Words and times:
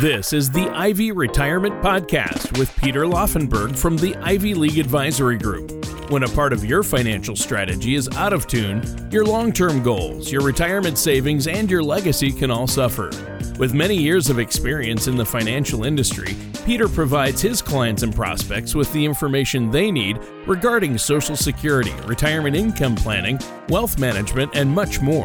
This 0.00 0.34
is 0.34 0.50
the 0.50 0.68
Ivy 0.68 1.10
Retirement 1.10 1.82
Podcast 1.82 2.58
with 2.58 2.76
Peter 2.76 3.04
Laufenberg 3.04 3.78
from 3.78 3.96
the 3.96 4.14
Ivy 4.16 4.52
League 4.52 4.76
Advisory 4.76 5.38
Group. 5.38 5.70
When 6.10 6.22
a 6.22 6.28
part 6.28 6.52
of 6.52 6.66
your 6.66 6.82
financial 6.82 7.34
strategy 7.34 7.94
is 7.94 8.06
out 8.10 8.34
of 8.34 8.46
tune, 8.46 8.82
your 9.10 9.24
long 9.24 9.54
term 9.54 9.82
goals, 9.82 10.30
your 10.30 10.42
retirement 10.42 10.98
savings, 10.98 11.46
and 11.46 11.70
your 11.70 11.82
legacy 11.82 12.30
can 12.30 12.50
all 12.50 12.66
suffer. 12.66 13.08
With 13.58 13.72
many 13.72 13.96
years 13.96 14.28
of 14.28 14.38
experience 14.38 15.06
in 15.06 15.16
the 15.16 15.24
financial 15.24 15.84
industry, 15.84 16.36
Peter 16.66 16.88
provides 16.88 17.40
his 17.40 17.62
clients 17.62 18.02
and 18.02 18.14
prospects 18.14 18.74
with 18.74 18.92
the 18.92 19.02
information 19.02 19.70
they 19.70 19.90
need 19.90 20.18
regarding 20.46 20.98
Social 20.98 21.36
Security, 21.36 21.94
retirement 22.04 22.54
income 22.54 22.96
planning, 22.96 23.38
wealth 23.70 23.98
management, 23.98 24.54
and 24.54 24.70
much 24.70 25.00
more. 25.00 25.24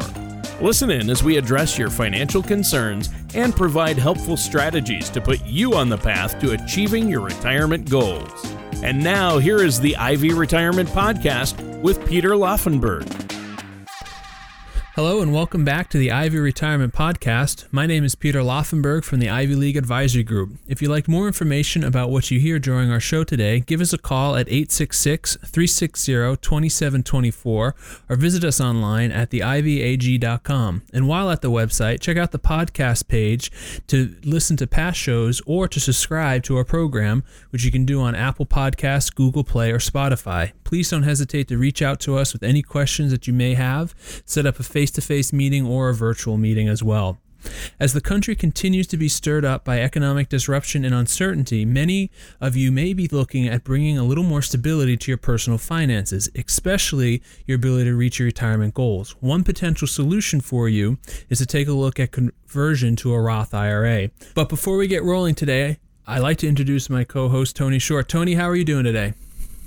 Listen 0.61 0.91
in 0.91 1.09
as 1.09 1.23
we 1.23 1.37
address 1.37 1.75
your 1.75 1.89
financial 1.89 2.43
concerns 2.43 3.09
and 3.33 3.55
provide 3.55 3.97
helpful 3.97 4.37
strategies 4.37 5.09
to 5.09 5.19
put 5.19 5.43
you 5.43 5.73
on 5.73 5.89
the 5.89 5.97
path 5.97 6.39
to 6.39 6.51
achieving 6.51 7.09
your 7.09 7.21
retirement 7.21 7.89
goals. 7.89 8.45
And 8.83 9.03
now, 9.03 9.39
here 9.39 9.63
is 9.63 9.79
the 9.79 9.95
Ivy 9.97 10.33
Retirement 10.33 10.87
Podcast 10.89 11.59
with 11.81 12.05
Peter 12.05 12.31
Laufenberg. 12.31 13.20
Hello 14.95 15.21
and 15.21 15.31
welcome 15.31 15.63
back 15.63 15.89
to 15.89 15.97
the 15.97 16.11
Ivy 16.11 16.37
Retirement 16.37 16.93
Podcast. 16.93 17.63
My 17.71 17.85
name 17.85 18.03
is 18.03 18.13
Peter 18.13 18.41
Laufenberg 18.41 19.05
from 19.05 19.19
the 19.19 19.29
Ivy 19.29 19.55
League 19.55 19.77
Advisory 19.77 20.21
Group. 20.21 20.57
If 20.67 20.81
you'd 20.81 20.91
like 20.91 21.07
more 21.07 21.27
information 21.27 21.81
about 21.81 22.09
what 22.09 22.29
you 22.29 22.41
hear 22.41 22.59
during 22.59 22.91
our 22.91 22.99
show 22.99 23.23
today, 23.23 23.61
give 23.61 23.79
us 23.79 23.93
a 23.93 23.97
call 23.97 24.35
at 24.35 24.49
866 24.49 25.37
360 25.37 26.35
2724 26.41 27.75
or 28.09 28.15
visit 28.17 28.43
us 28.43 28.59
online 28.59 29.13
at 29.13 29.29
theivyag.com. 29.29 30.81
And 30.91 31.07
while 31.07 31.29
at 31.29 31.41
the 31.41 31.49
website, 31.49 32.01
check 32.01 32.17
out 32.17 32.33
the 32.33 32.37
podcast 32.37 33.07
page 33.07 33.49
to 33.87 34.17
listen 34.25 34.57
to 34.57 34.67
past 34.67 34.99
shows 34.99 35.41
or 35.45 35.69
to 35.69 35.79
subscribe 35.79 36.43
to 36.43 36.57
our 36.57 36.65
program, 36.65 37.23
which 37.51 37.63
you 37.63 37.71
can 37.71 37.85
do 37.85 38.01
on 38.01 38.13
Apple 38.13 38.45
Podcasts, 38.45 39.15
Google 39.15 39.45
Play, 39.45 39.71
or 39.71 39.79
Spotify. 39.79 40.51
Please 40.71 40.89
don't 40.89 41.03
hesitate 41.03 41.49
to 41.49 41.57
reach 41.57 41.81
out 41.81 41.99
to 41.99 42.17
us 42.17 42.31
with 42.31 42.43
any 42.43 42.61
questions 42.61 43.11
that 43.11 43.27
you 43.27 43.33
may 43.33 43.55
have. 43.55 43.93
Set 44.25 44.45
up 44.45 44.57
a 44.57 44.63
face 44.63 44.89
to 44.91 45.01
face 45.01 45.33
meeting 45.33 45.67
or 45.67 45.89
a 45.89 45.93
virtual 45.93 46.37
meeting 46.37 46.69
as 46.69 46.81
well. 46.81 47.19
As 47.77 47.91
the 47.91 47.99
country 47.99 48.37
continues 48.37 48.87
to 48.87 48.95
be 48.95 49.09
stirred 49.09 49.43
up 49.43 49.65
by 49.65 49.81
economic 49.81 50.29
disruption 50.29 50.85
and 50.85 50.95
uncertainty, 50.95 51.65
many 51.65 52.09
of 52.39 52.55
you 52.55 52.71
may 52.71 52.93
be 52.93 53.09
looking 53.09 53.49
at 53.49 53.65
bringing 53.65 53.97
a 53.97 54.05
little 54.05 54.23
more 54.23 54.41
stability 54.41 54.95
to 54.95 55.11
your 55.11 55.17
personal 55.17 55.57
finances, 55.57 56.29
especially 56.35 57.21
your 57.45 57.57
ability 57.57 57.89
to 57.89 57.95
reach 57.97 58.19
your 58.19 58.27
retirement 58.27 58.73
goals. 58.73 59.11
One 59.19 59.43
potential 59.43 59.89
solution 59.89 60.39
for 60.39 60.69
you 60.69 60.99
is 61.27 61.39
to 61.39 61.45
take 61.45 61.67
a 61.67 61.73
look 61.73 61.99
at 61.99 62.13
conversion 62.13 62.95
to 62.95 63.13
a 63.13 63.19
Roth 63.19 63.53
IRA. 63.53 64.09
But 64.35 64.47
before 64.47 64.77
we 64.77 64.87
get 64.87 65.03
rolling 65.03 65.35
today, 65.35 65.79
I'd 66.07 66.19
like 66.19 66.37
to 66.37 66.47
introduce 66.47 66.89
my 66.89 67.03
co 67.03 67.27
host, 67.27 67.57
Tony 67.57 67.77
Short. 67.77 68.07
Tony, 68.07 68.35
how 68.35 68.45
are 68.45 68.55
you 68.55 68.63
doing 68.63 68.85
today? 68.85 69.15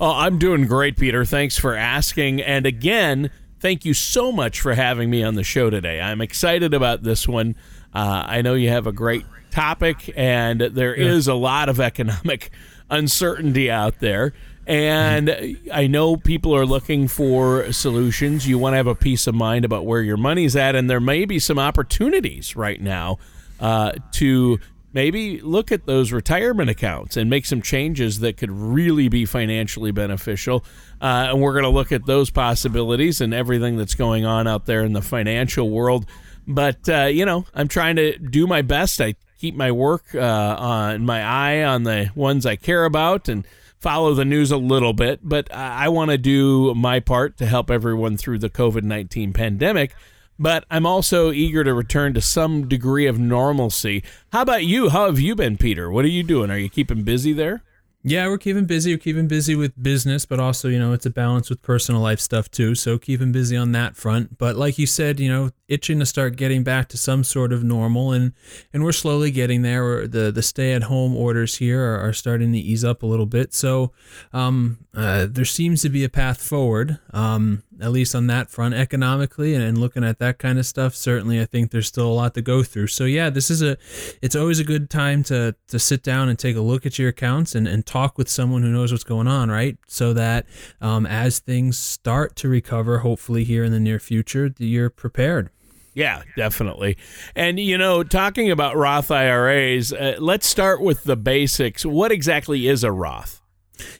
Oh, 0.00 0.10
I'm 0.10 0.38
doing 0.38 0.66
great, 0.66 0.96
Peter. 0.96 1.24
Thanks 1.24 1.56
for 1.56 1.74
asking. 1.76 2.42
And 2.42 2.66
again, 2.66 3.30
thank 3.60 3.84
you 3.84 3.94
so 3.94 4.32
much 4.32 4.60
for 4.60 4.74
having 4.74 5.08
me 5.08 5.22
on 5.22 5.36
the 5.36 5.44
show 5.44 5.70
today. 5.70 6.00
I'm 6.00 6.20
excited 6.20 6.74
about 6.74 7.04
this 7.04 7.28
one. 7.28 7.54
Uh, 7.94 8.24
I 8.26 8.42
know 8.42 8.54
you 8.54 8.70
have 8.70 8.88
a 8.88 8.92
great 8.92 9.24
topic, 9.52 10.12
and 10.16 10.60
there 10.60 10.98
yeah. 10.98 11.06
is 11.06 11.28
a 11.28 11.34
lot 11.34 11.68
of 11.68 11.78
economic 11.78 12.50
uncertainty 12.90 13.70
out 13.70 14.00
there. 14.00 14.32
And 14.66 15.58
I 15.72 15.86
know 15.86 16.16
people 16.16 16.56
are 16.56 16.66
looking 16.66 17.06
for 17.06 17.70
solutions. 17.72 18.48
You 18.48 18.58
want 18.58 18.72
to 18.72 18.78
have 18.78 18.86
a 18.88 18.94
peace 18.94 19.26
of 19.28 19.34
mind 19.34 19.64
about 19.64 19.86
where 19.86 20.02
your 20.02 20.16
money's 20.16 20.56
at, 20.56 20.74
and 20.74 20.90
there 20.90 21.00
may 21.00 21.24
be 21.24 21.38
some 21.38 21.58
opportunities 21.58 22.56
right 22.56 22.80
now 22.80 23.18
uh, 23.60 23.92
to 24.12 24.58
maybe 24.94 25.40
look 25.40 25.72
at 25.72 25.84
those 25.84 26.12
retirement 26.12 26.70
accounts 26.70 27.16
and 27.16 27.28
make 27.28 27.44
some 27.44 27.60
changes 27.60 28.20
that 28.20 28.36
could 28.36 28.50
really 28.50 29.08
be 29.08 29.26
financially 29.26 29.90
beneficial. 29.90 30.64
Uh, 31.02 31.26
and 31.30 31.42
we're 31.42 31.52
going 31.52 31.64
to 31.64 31.68
look 31.68 31.92
at 31.92 32.06
those 32.06 32.30
possibilities 32.30 33.20
and 33.20 33.34
everything 33.34 33.76
that's 33.76 33.96
going 33.96 34.24
on 34.24 34.46
out 34.46 34.64
there 34.66 34.84
in 34.84 34.92
the 34.92 35.02
financial 35.02 35.68
world. 35.68 36.06
But, 36.46 36.88
uh, 36.88 37.06
you 37.06 37.26
know, 37.26 37.44
I'm 37.54 37.68
trying 37.68 37.96
to 37.96 38.16
do 38.18 38.46
my 38.46 38.62
best. 38.62 39.00
I 39.00 39.16
keep 39.38 39.56
my 39.56 39.72
work 39.72 40.14
uh, 40.14 40.56
on 40.58 41.04
my 41.04 41.22
eye 41.22 41.64
on 41.64 41.82
the 41.82 42.10
ones 42.14 42.46
I 42.46 42.56
care 42.56 42.84
about 42.84 43.28
and 43.28 43.44
follow 43.80 44.14
the 44.14 44.24
news 44.24 44.52
a 44.52 44.56
little 44.56 44.92
bit. 44.92 45.20
But 45.22 45.52
I 45.52 45.88
want 45.88 46.12
to 46.12 46.18
do 46.18 46.72
my 46.74 47.00
part 47.00 47.36
to 47.38 47.46
help 47.46 47.70
everyone 47.70 48.16
through 48.16 48.38
the 48.38 48.50
COVID 48.50 48.84
19 48.84 49.32
pandemic 49.32 49.94
but 50.38 50.64
I'm 50.70 50.86
also 50.86 51.30
eager 51.30 51.64
to 51.64 51.74
return 51.74 52.14
to 52.14 52.20
some 52.20 52.68
degree 52.68 53.06
of 53.06 53.18
normalcy. 53.18 54.02
How 54.32 54.42
about 54.42 54.64
you? 54.64 54.88
How 54.88 55.06
have 55.06 55.20
you 55.20 55.34
been, 55.34 55.56
Peter? 55.56 55.90
What 55.90 56.04
are 56.04 56.08
you 56.08 56.22
doing? 56.22 56.50
Are 56.50 56.58
you 56.58 56.68
keeping 56.68 57.02
busy 57.02 57.32
there? 57.32 57.62
Yeah, 58.06 58.28
we're 58.28 58.36
keeping 58.36 58.66
busy. 58.66 58.92
We're 58.92 58.98
keeping 58.98 59.28
busy 59.28 59.54
with 59.54 59.82
business, 59.82 60.26
but 60.26 60.38
also, 60.38 60.68
you 60.68 60.78
know, 60.78 60.92
it's 60.92 61.06
a 61.06 61.10
balance 61.10 61.48
with 61.48 61.62
personal 61.62 62.02
life 62.02 62.20
stuff 62.20 62.50
too. 62.50 62.74
So 62.74 62.98
keeping 62.98 63.32
busy 63.32 63.56
on 63.56 63.72
that 63.72 63.96
front. 63.96 64.36
But 64.36 64.56
like 64.56 64.78
you 64.78 64.86
said, 64.86 65.18
you 65.18 65.32
know, 65.32 65.52
itching 65.68 66.00
to 66.00 66.06
start 66.06 66.36
getting 66.36 66.62
back 66.62 66.88
to 66.90 66.98
some 66.98 67.24
sort 67.24 67.50
of 67.50 67.64
normal, 67.64 68.12
and 68.12 68.34
and 68.74 68.84
we're 68.84 68.92
slowly 68.92 69.30
getting 69.30 69.62
there. 69.62 70.06
the 70.06 70.30
the 70.30 70.42
stay 70.42 70.74
at 70.74 70.82
home 70.82 71.16
orders 71.16 71.56
here 71.56 71.82
are, 71.82 72.08
are, 72.08 72.12
starting 72.12 72.52
to 72.52 72.58
ease 72.58 72.84
up 72.84 73.02
a 73.02 73.06
little 73.06 73.24
bit. 73.24 73.54
So 73.54 73.92
um, 74.34 74.80
uh, 74.94 75.26
there 75.30 75.46
seems 75.46 75.80
to 75.80 75.88
be 75.88 76.04
a 76.04 76.10
path 76.10 76.42
forward. 76.42 76.98
Um, 77.14 77.62
at 77.84 77.92
least 77.92 78.14
on 78.14 78.26
that 78.28 78.48
front 78.48 78.74
economically 78.74 79.54
and, 79.54 79.62
and, 79.62 79.76
looking 79.76 80.02
at 80.02 80.18
that 80.18 80.38
kind 80.38 80.58
of 80.58 80.64
stuff 80.64 80.94
certainly 80.94 81.40
i 81.40 81.44
think 81.44 81.70
there's 81.70 81.86
still 81.86 82.10
a 82.10 82.12
lot 82.12 82.32
to 82.32 82.40
go 82.40 82.62
through 82.62 82.86
so 82.86 83.04
yeah 83.04 83.28
this 83.28 83.50
is 83.50 83.60
a 83.60 83.76
it's 84.22 84.34
always 84.34 84.58
a 84.58 84.64
good 84.64 84.88
time 84.88 85.22
to 85.22 85.54
to 85.68 85.78
sit 85.78 86.02
down 86.02 86.28
and 86.28 86.38
take 86.38 86.56
a 86.56 86.60
look 86.60 86.86
at 86.86 86.98
your 86.98 87.10
accounts 87.10 87.54
and, 87.54 87.68
and 87.68 87.84
talk 87.84 88.16
with 88.16 88.28
someone 88.28 88.62
who 88.62 88.70
knows 88.70 88.90
what's 88.90 89.04
going 89.04 89.26
on 89.26 89.50
right 89.50 89.76
so 89.86 90.14
that 90.14 90.46
um, 90.80 91.04
as 91.04 91.40
things 91.40 91.78
start 91.78 92.34
to 92.36 92.48
recover 92.48 93.00
hopefully 93.00 93.44
here 93.44 93.62
in 93.64 93.72
the 93.72 93.80
near 93.80 93.98
future 93.98 94.54
you're 94.58 94.90
prepared 94.90 95.50
yeah, 95.96 96.24
definitely. 96.36 96.96
And, 97.36 97.60
you 97.60 97.78
know, 97.78 98.02
talking 98.02 98.50
about 98.50 98.76
Roth 98.76 99.12
IRAs, 99.12 99.92
uh, 99.92 100.16
let's 100.18 100.44
start 100.44 100.80
with 100.80 101.04
the 101.04 101.14
basics. 101.14 101.86
What 101.86 102.10
exactly 102.10 102.66
is 102.66 102.82
a 102.82 102.90
Roth? 102.90 103.43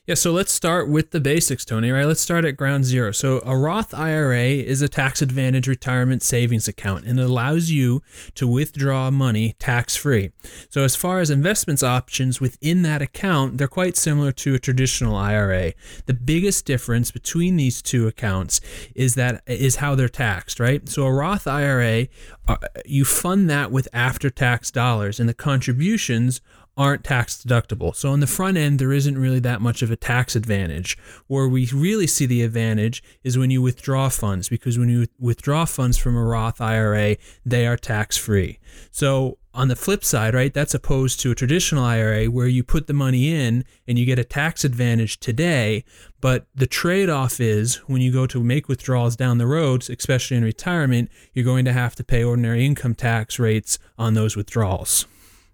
Yeah, 0.07 0.15
so 0.15 0.33
let's 0.33 0.53
start 0.53 0.89
with 0.89 1.11
the 1.11 1.21
basics, 1.21 1.65
Tony, 1.65 1.91
right? 1.91 2.05
Let's 2.05 2.21
start 2.21 2.45
at 2.45 2.57
ground 2.57 2.85
zero. 2.85 3.11
So, 3.11 3.43
a 3.45 3.57
Roth 3.57 3.93
IRA 3.93 4.45
is 4.45 4.83
a 4.83 4.89
tax 4.89 5.21
advantage 5.21 5.67
retirement 5.67 6.23
savings 6.23 6.69
account 6.69 7.05
and 7.05 7.19
it 7.19 7.25
allows 7.25 7.71
you 7.71 8.03
to 8.35 8.47
withdraw 8.47 9.11
money 9.11 9.57
tax 9.59 9.97
free. 9.97 10.31
So, 10.69 10.83
as 10.83 10.95
far 10.95 11.21
as 11.21 11.31
investments 11.31 11.83
options 11.83 12.41
within 12.41 12.83
that 12.83 13.03
account, 13.03 13.59
they're 13.59 13.67
quite 13.67 13.97
similar 13.97 14.31
to 14.33 14.55
a 14.55 14.59
traditional 14.59 15.17
IRA. 15.17 15.73
The 16.07 16.15
biggest 16.15 16.67
difference 16.67 17.11
between 17.11 17.57
these 17.57 17.83
two 17.83 18.07
accounts 18.07 18.61
is 18.95 19.15
that 19.15 19.43
is 19.47 19.77
how 19.77 19.95
they're 19.95 20.09
taxed, 20.09 20.61
right? 20.61 20.89
So, 20.89 21.05
a 21.05 21.13
Roth 21.13 21.47
IRA, 21.47 22.07
uh, 22.47 22.57
you 22.85 23.05
fund 23.05 23.51
that 23.51 23.73
with 23.73 23.89
after 23.93 24.31
tax 24.31 24.71
dollars 24.71 25.19
and 25.19 25.29
the 25.29 25.35
contributions 25.35 26.41
aren't 26.77 27.05
tax 27.05 27.37
deductible. 27.37 27.95
So 27.95 28.11
on 28.11 28.21
the 28.21 28.27
front 28.27 28.57
end, 28.57 28.79
there 28.79 28.93
isn't 28.93 29.19
really 29.19 29.41
that 29.41 29.61
much 29.61 29.83
of 29.83 29.91
a 29.91 29.97
tax 29.97 30.35
advantage. 30.35 30.99
Where 31.27 31.49
we 31.49 31.69
really 31.73 32.07
see 32.07 32.27
the 32.27 32.43
advantage 32.43 33.03
is 33.23 33.39
when 33.39 33.51
you 33.51 33.63
withdraw 33.63 34.09
funds, 34.09 34.49
because 34.49 34.79
when 34.79 34.89
you 34.89 35.07
withdraw 35.19 35.65
funds 35.65 35.99
from 35.99 36.17
a 36.17 36.25
Roth 36.25 36.61
IRA, 36.61 37.17
they 37.45 37.67
are 37.67 37.77
tax 37.77 38.17
free. 38.17 38.59
So 38.91 39.39
on 39.55 39.69
the 39.69 39.77
flip 39.77 40.05
side, 40.05 40.35
right, 40.35 40.53
that's 40.53 40.75
opposed 40.75 41.21
to 41.21 41.31
a 41.31 41.35
traditional 41.35 41.85
IRA 41.85 42.27
where 42.27 42.49
you 42.49 42.65
put 42.65 42.89
the 42.89 42.93
money 42.93 43.33
in 43.33 43.65
and 43.87 43.97
you 43.97 44.05
get 44.05 44.19
a 44.19 44.25
tax 44.25 44.65
advantage 44.65 45.21
today. 45.21 45.85
But 46.21 46.47
the 46.57 46.67
trade 46.67 47.09
off 47.09 47.39
is 47.39 47.77
when 47.87 48.03
you 48.03 48.13
go 48.13 48.27
to 48.27 48.43
make 48.43 48.69
withdrawals 48.69 49.15
down 49.15 49.39
the 49.39 49.47
road, 49.47 49.89
especially 49.89 50.37
in 50.37 50.43
retirement, 50.43 51.09
you're 51.33 51.45
going 51.45 51.65
to 51.67 51.73
have 51.73 51.95
to 51.97 52.05
pay 52.05 52.25
ordinary 52.25 52.67
income 52.67 52.97
tax 52.97 53.39
rates 53.39 53.79
on 53.97 54.15
those 54.15 54.35
withdrawals. 54.35 55.07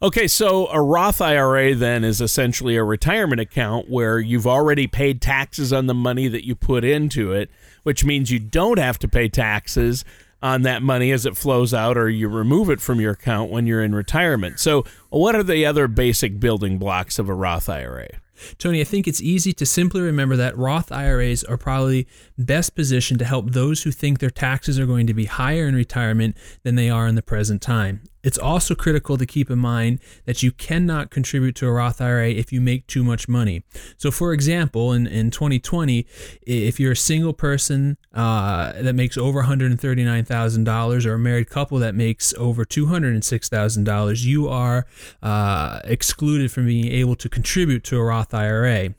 Okay, 0.03 0.29
so 0.29 0.67
a 0.69 0.81
Roth 0.81 1.21
IRA 1.21 1.75
then 1.75 2.05
is 2.05 2.23
essentially 2.23 2.75
a 2.75 2.83
retirement 2.83 3.39
account 3.39 3.91
where 3.91 4.19
you've 4.19 4.47
already 4.47 4.87
paid 4.87 5.21
taxes 5.21 5.75
on 5.75 5.89
the 5.89 5.95
money 5.95 6.27
that 6.27 6.47
you 6.47 6.55
put 6.55 6.85
into 6.85 7.33
it, 7.33 7.51
which 7.83 8.03
means 8.03 8.31
you 8.31 8.39
don't 8.39 8.79
have 8.79 8.99
to 9.01 9.09
pay 9.09 9.29
taxes 9.29 10.03
on 10.43 10.63
that 10.63 10.83
money 10.83 11.13
as 11.13 11.27
it 11.27 11.37
flows 11.37 11.75
out 11.75 11.99
or 11.99 12.09
you 12.09 12.29
remove 12.29 12.71
it 12.71 12.81
from 12.81 12.99
your 12.99 13.13
account 13.13 13.51
when 13.51 13.67
you're 13.67 13.83
in 13.83 13.95
retirement. 13.95 14.59
So, 14.59 14.87
what 15.11 15.35
are 15.35 15.43
the 15.43 15.67
other 15.67 15.87
basic 15.87 16.41
building 16.41 16.79
blocks 16.79 17.19
of 17.19 17.29
a 17.29 17.35
Roth 17.35 17.69
IRA? 17.69 18.09
Tony, 18.57 18.81
I 18.81 18.85
think 18.85 19.07
it's 19.07 19.21
easy 19.21 19.53
to 19.53 19.67
simply 19.67 20.01
remember 20.01 20.35
that 20.37 20.57
Roth 20.57 20.91
IRAs 20.91 21.45
are 21.45 21.59
probably 21.59 22.09
best 22.39 22.75
positioned 22.75 23.19
to 23.19 23.27
help 23.27 23.51
those 23.51 23.83
who 23.83 23.91
think 23.91 24.19
their 24.19 24.31
taxes 24.31 24.79
are 24.79 24.87
going 24.87 25.07
to 25.09 25.13
be 25.13 25.27
higher 25.27 25.69
in 25.69 25.75
retirement 25.75 26.39
than 26.63 26.77
they 26.77 26.89
are 26.89 27.07
in 27.07 27.17
the 27.17 27.23
present 27.23 27.61
time. 27.61 28.01
It's 28.23 28.39
also 28.39 28.75
critical 28.75 29.17
to 29.17 29.27
keep 29.27 29.51
in 29.51 29.59
mind 29.59 30.01
that 30.27 30.43
you 30.43 30.53
cannot 30.53 31.11
contribute 31.11 31.55
to 31.57 31.67
a 31.67 31.73
Roth 31.73 32.01
IRA 32.01 32.31
if 32.31 32.53
you 32.53 32.61
make 32.61 32.87
too 32.87 33.03
much 33.03 33.29
money. 33.29 33.63
So, 33.97 34.11
for 34.11 34.33
example, 34.33 34.93
in, 34.93 35.07
in 35.07 35.31
2020, 35.31 36.07
if 36.43 36.79
you're 36.79 36.93
a 36.93 36.97
single 36.97 37.33
person 37.33 37.97
uh, 38.15 38.73
that 38.83 38.95
makes 38.95 39.17
over 39.17 39.43
$139,000 39.43 41.07
or 41.07 41.15
a 41.15 41.19
married 41.19 41.49
couple 41.51 41.79
that 41.79 41.95
makes 41.95 42.35
over 42.35 42.65
$206,000, 42.65 44.25
you 44.25 44.49
are 44.49 44.87
uh, 45.23 45.81
excluded 45.85 46.51
from 46.51 46.67
being 46.67 46.87
able 46.87 47.17
to 47.17 47.29
contribute 47.29 47.85
to 47.85 47.99
a 47.99 48.05
Roth 48.05 48.35
IRA. 48.35 48.95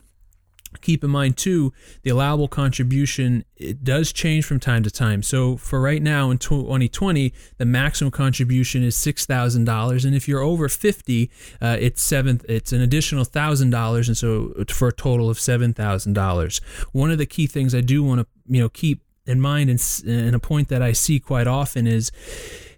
Keep 0.80 1.04
in 1.04 1.10
mind 1.10 1.36
too, 1.36 1.72
the 2.02 2.10
allowable 2.10 2.48
contribution 2.48 3.44
it 3.56 3.84
does 3.84 4.12
change 4.12 4.44
from 4.44 4.58
time 4.58 4.82
to 4.82 4.90
time. 4.90 5.22
So 5.22 5.56
for 5.56 5.80
right 5.80 6.02
now 6.02 6.30
in 6.30 6.38
2020, 6.38 7.32
the 7.58 7.64
maximum 7.64 8.10
contribution 8.10 8.82
is 8.82 8.96
six 8.96 9.26
thousand 9.26 9.64
dollars, 9.64 10.04
and 10.04 10.14
if 10.14 10.26
you're 10.26 10.40
over 10.40 10.68
50, 10.68 11.30
uh, 11.60 11.76
it's 11.78 12.02
seven. 12.02 12.40
It's 12.48 12.72
an 12.72 12.80
additional 12.80 13.24
thousand 13.24 13.70
dollars, 13.70 14.08
and 14.08 14.16
so 14.16 14.52
for 14.68 14.88
a 14.88 14.92
total 14.92 15.30
of 15.30 15.38
seven 15.38 15.72
thousand 15.72 16.14
dollars. 16.14 16.60
One 16.92 17.10
of 17.10 17.18
the 17.18 17.26
key 17.26 17.46
things 17.46 17.74
I 17.74 17.80
do 17.80 18.02
want 18.02 18.20
to 18.20 18.26
you 18.46 18.60
know 18.60 18.68
keep 18.68 19.02
in 19.26 19.40
mind, 19.40 19.70
and, 19.70 20.02
and 20.06 20.34
a 20.34 20.38
point 20.38 20.68
that 20.68 20.82
I 20.82 20.92
see 20.92 21.20
quite 21.20 21.46
often 21.46 21.86
is, 21.86 22.10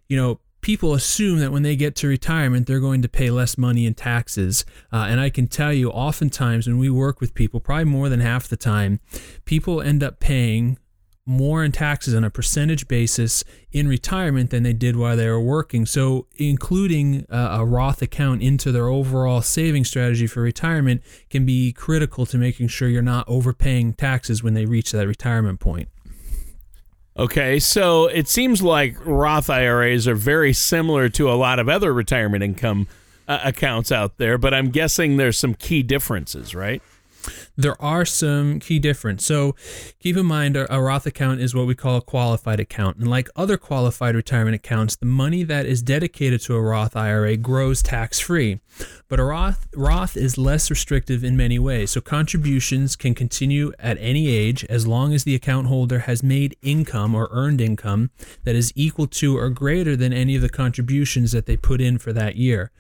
you 0.08 0.17
know, 0.17 0.40
people 0.64 0.94
assume 0.94 1.40
that 1.40 1.52
when 1.52 1.62
they 1.62 1.76
get 1.76 1.94
to 1.94 2.08
retirement, 2.08 2.66
they're 2.66 2.81
going 2.81 3.02
to 3.02 3.08
pay 3.08 3.28
less 3.28 3.58
money 3.58 3.84
in 3.84 3.93
taxes. 3.93 4.64
Uh, 4.90 5.05
and 5.11 5.20
I 5.20 5.28
can 5.28 5.46
tell 5.46 5.75
you, 5.75 5.90
oftentimes 5.90 6.66
when 6.66 6.78
we 6.78 6.88
work 6.88 7.20
with 7.20 7.34
people, 7.34 7.61
probably 7.61 7.84
more 7.84 8.08
than 8.08 8.20
half 8.20 8.49
the 8.49 8.56
time, 8.56 8.99
people 9.44 9.82
end 9.82 10.02
up 10.02 10.20
paying 10.20 10.78
more 11.26 11.62
in 11.62 11.70
taxes 11.70 12.14
on 12.14 12.25
a 12.25 12.31
percentage 12.31 12.88
basis 12.88 13.44
in 13.72 13.88
retirement 13.88 14.49
than 14.49 14.62
they 14.62 14.72
did 14.72 14.96
while 14.96 15.19
they 15.19 15.28
were 15.28 15.38
working. 15.38 15.84
So, 15.84 16.28
including 16.37 17.26
uh, 17.28 17.58
a 17.61 17.64
Roth 17.66 18.00
account 18.00 18.43
into 18.43 18.72
their 18.72 18.88
overall 18.88 19.43
saving 19.43 19.84
strategy 19.84 20.26
for 20.26 20.40
retirement 20.40 21.02
can 21.28 21.44
be 21.44 21.72
critical 21.75 22.25
to 22.25 22.38
making 22.38 22.69
sure 22.69 22.88
you're 22.88 23.02
not 23.02 23.28
overpaying 23.28 23.94
taxes 23.94 24.43
when 24.43 24.55
they 24.55 24.64
reach 24.64 24.93
that 24.93 25.06
retirement 25.06 25.61
point. 25.61 25.90
Okay, 27.16 27.61
so 27.61 28.06
it 28.06 28.26
seems 28.28 28.61
like 28.61 28.96
Roth 29.05 29.49
IRAs 29.49 30.08
are 30.08 30.16
very 30.16 30.52
similar 30.52 31.08
to 31.11 31.31
a 31.31 31.34
lot 31.34 31.61
of 31.61 31.69
other 31.69 31.93
retirement 31.93 32.43
income 32.43 32.88
uh, 33.28 33.38
accounts 33.44 33.93
out 33.93 34.19
there, 34.19 34.37
but 34.37 34.52
I'm 34.52 34.70
guessing 34.70 35.16
there's 35.16 35.38
some 35.38 35.55
key 35.55 35.84
differences, 35.84 36.56
right? 36.56 36.82
There 37.56 37.81
are 37.81 38.05
some 38.05 38.61
key 38.61 38.79
differences. 38.79 39.27
So 39.27 39.55
keep 40.01 40.17
in 40.17 40.27
mind 40.27 40.56
a, 40.56 40.73
a, 40.75 40.81
Roth 40.81 41.06
account 41.06 41.41
is 41.41 41.55
what 41.55 41.67
we 41.67 41.75
call 41.75 41.97
a 41.97 42.03
qualified 42.03 42.61
account. 42.61 42.99
And 42.99 43.09
like 43.09 43.29
other 43.37 43.56
qualified 43.56 44.15
retirement 44.15 44.55
accounts, 44.55 44.97
the 44.97 45.06
money 45.06 45.43
that 45.45 45.67
is 45.67 45.83
dedicated 45.83 46.41
to 46.43 46.56
a 46.56 46.61
Roth 46.61 46.97
IRA 46.97 47.37
grows 47.37 47.83
tax 47.83 48.21
free. 48.21 48.61
But 49.09 49.21
a 49.21 49.25
Roth, 49.25 49.69
Roth 49.75 50.17
is 50.17 50.37
less 50.37 50.69
restrictive 50.71 51.23
in 51.23 51.37
many 51.37 51.59
ways. 51.59 51.93
So 51.93 52.01
contributions 52.01 52.97
can 52.97 53.15
continue 53.15 53.73
at 53.79 53.97
any 54.00 54.29
age 54.29 54.65
as 54.65 54.87
long 54.87 55.15
as 55.15 55.25
the 55.25 55.35
account 55.35 55.69
holder 55.69 56.00
has 56.00 56.23
made 56.23 56.57
income 56.62 57.15
or 57.15 57.29
earned 57.31 57.61
income 57.61 58.11
that 58.43 58.57
is 58.57 58.73
equal 58.75 59.07
to 59.07 59.37
or 59.37 59.50
greater 59.50 59.97
than 59.97 60.12
any 60.12 60.35
of 60.35 60.43
the 60.43 60.49
contributions 60.49 61.33
that 61.33 61.47
they 61.47 61.57
put 61.57 61.81
in 61.81 61.99
for 61.99 62.12
that 62.12 62.37
year 62.37 62.73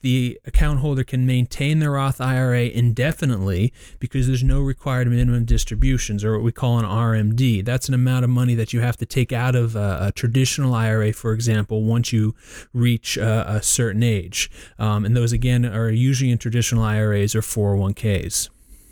the 0.00 0.38
account 0.44 0.80
holder 0.80 1.04
can 1.04 1.26
maintain 1.26 1.78
their 1.78 1.92
Roth 1.92 2.20
IRA 2.20 2.64
indefinitely 2.64 3.72
because 3.98 4.17
there's 4.26 4.42
no 4.42 4.60
required 4.60 5.08
minimum 5.08 5.44
distributions 5.44 6.24
or 6.24 6.32
what 6.32 6.42
we 6.42 6.52
call 6.52 6.78
an 6.78 6.84
RMD. 6.84 7.64
That's 7.64 7.88
an 7.88 7.94
amount 7.94 8.24
of 8.24 8.30
money 8.30 8.54
that 8.54 8.72
you 8.72 8.80
have 8.80 8.96
to 8.98 9.06
take 9.06 9.32
out 9.32 9.54
of 9.54 9.76
a, 9.76 9.98
a 10.02 10.12
traditional 10.12 10.74
IRA, 10.74 11.12
for 11.12 11.32
example, 11.32 11.82
once 11.82 12.12
you 12.12 12.34
reach 12.72 13.16
a, 13.16 13.56
a 13.56 13.62
certain 13.62 14.02
age. 14.02 14.50
Um, 14.78 15.04
and 15.04 15.16
those, 15.16 15.32
again, 15.32 15.64
are 15.64 15.90
usually 15.90 16.30
in 16.30 16.38
traditional 16.38 16.82
IRAs 16.82 17.34
or 17.34 17.40
401ks. 17.40 18.48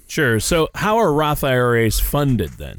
Sure. 0.08 0.38
So, 0.38 0.68
how 0.74 0.98
are 0.98 1.12
Roth 1.12 1.42
IRAs 1.42 1.98
funded 1.98 2.50
then? 2.52 2.78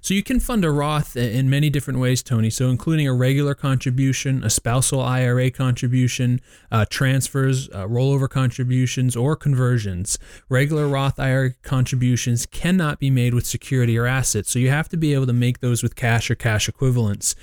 So 0.00 0.14
you 0.14 0.22
can 0.22 0.40
fund 0.40 0.64
a 0.64 0.70
Roth 0.70 1.16
in 1.16 1.48
many 1.50 1.70
different 1.70 2.00
ways, 2.00 2.22
Tony. 2.22 2.50
So 2.50 2.68
including 2.70 3.06
a 3.06 3.14
regular 3.14 3.54
contribution, 3.54 4.42
a 4.44 4.50
spousal 4.50 5.00
IRA 5.00 5.50
contribution, 5.50 6.40
uh, 6.70 6.86
transfers, 6.88 7.68
uh, 7.70 7.86
rollover 7.86 8.28
contributions, 8.28 9.16
or 9.16 9.36
conversions. 9.36 10.18
Regular 10.48 10.88
Roth 10.88 11.18
IRA 11.18 11.52
contributions 11.62 12.46
cannot 12.46 12.98
be 12.98 13.10
made 13.10 13.34
with 13.34 13.46
security 13.46 13.98
or 13.98 14.06
assets, 14.06 14.50
so 14.50 14.58
you 14.58 14.70
have 14.70 14.88
to 14.88 14.96
be 14.96 15.14
able 15.14 15.26
to 15.26 15.32
make 15.32 15.60
those 15.60 15.82
with 15.82 15.96
cash 15.96 16.30
or 16.30 16.34
cash 16.34 16.68
equivalents. 16.68 17.34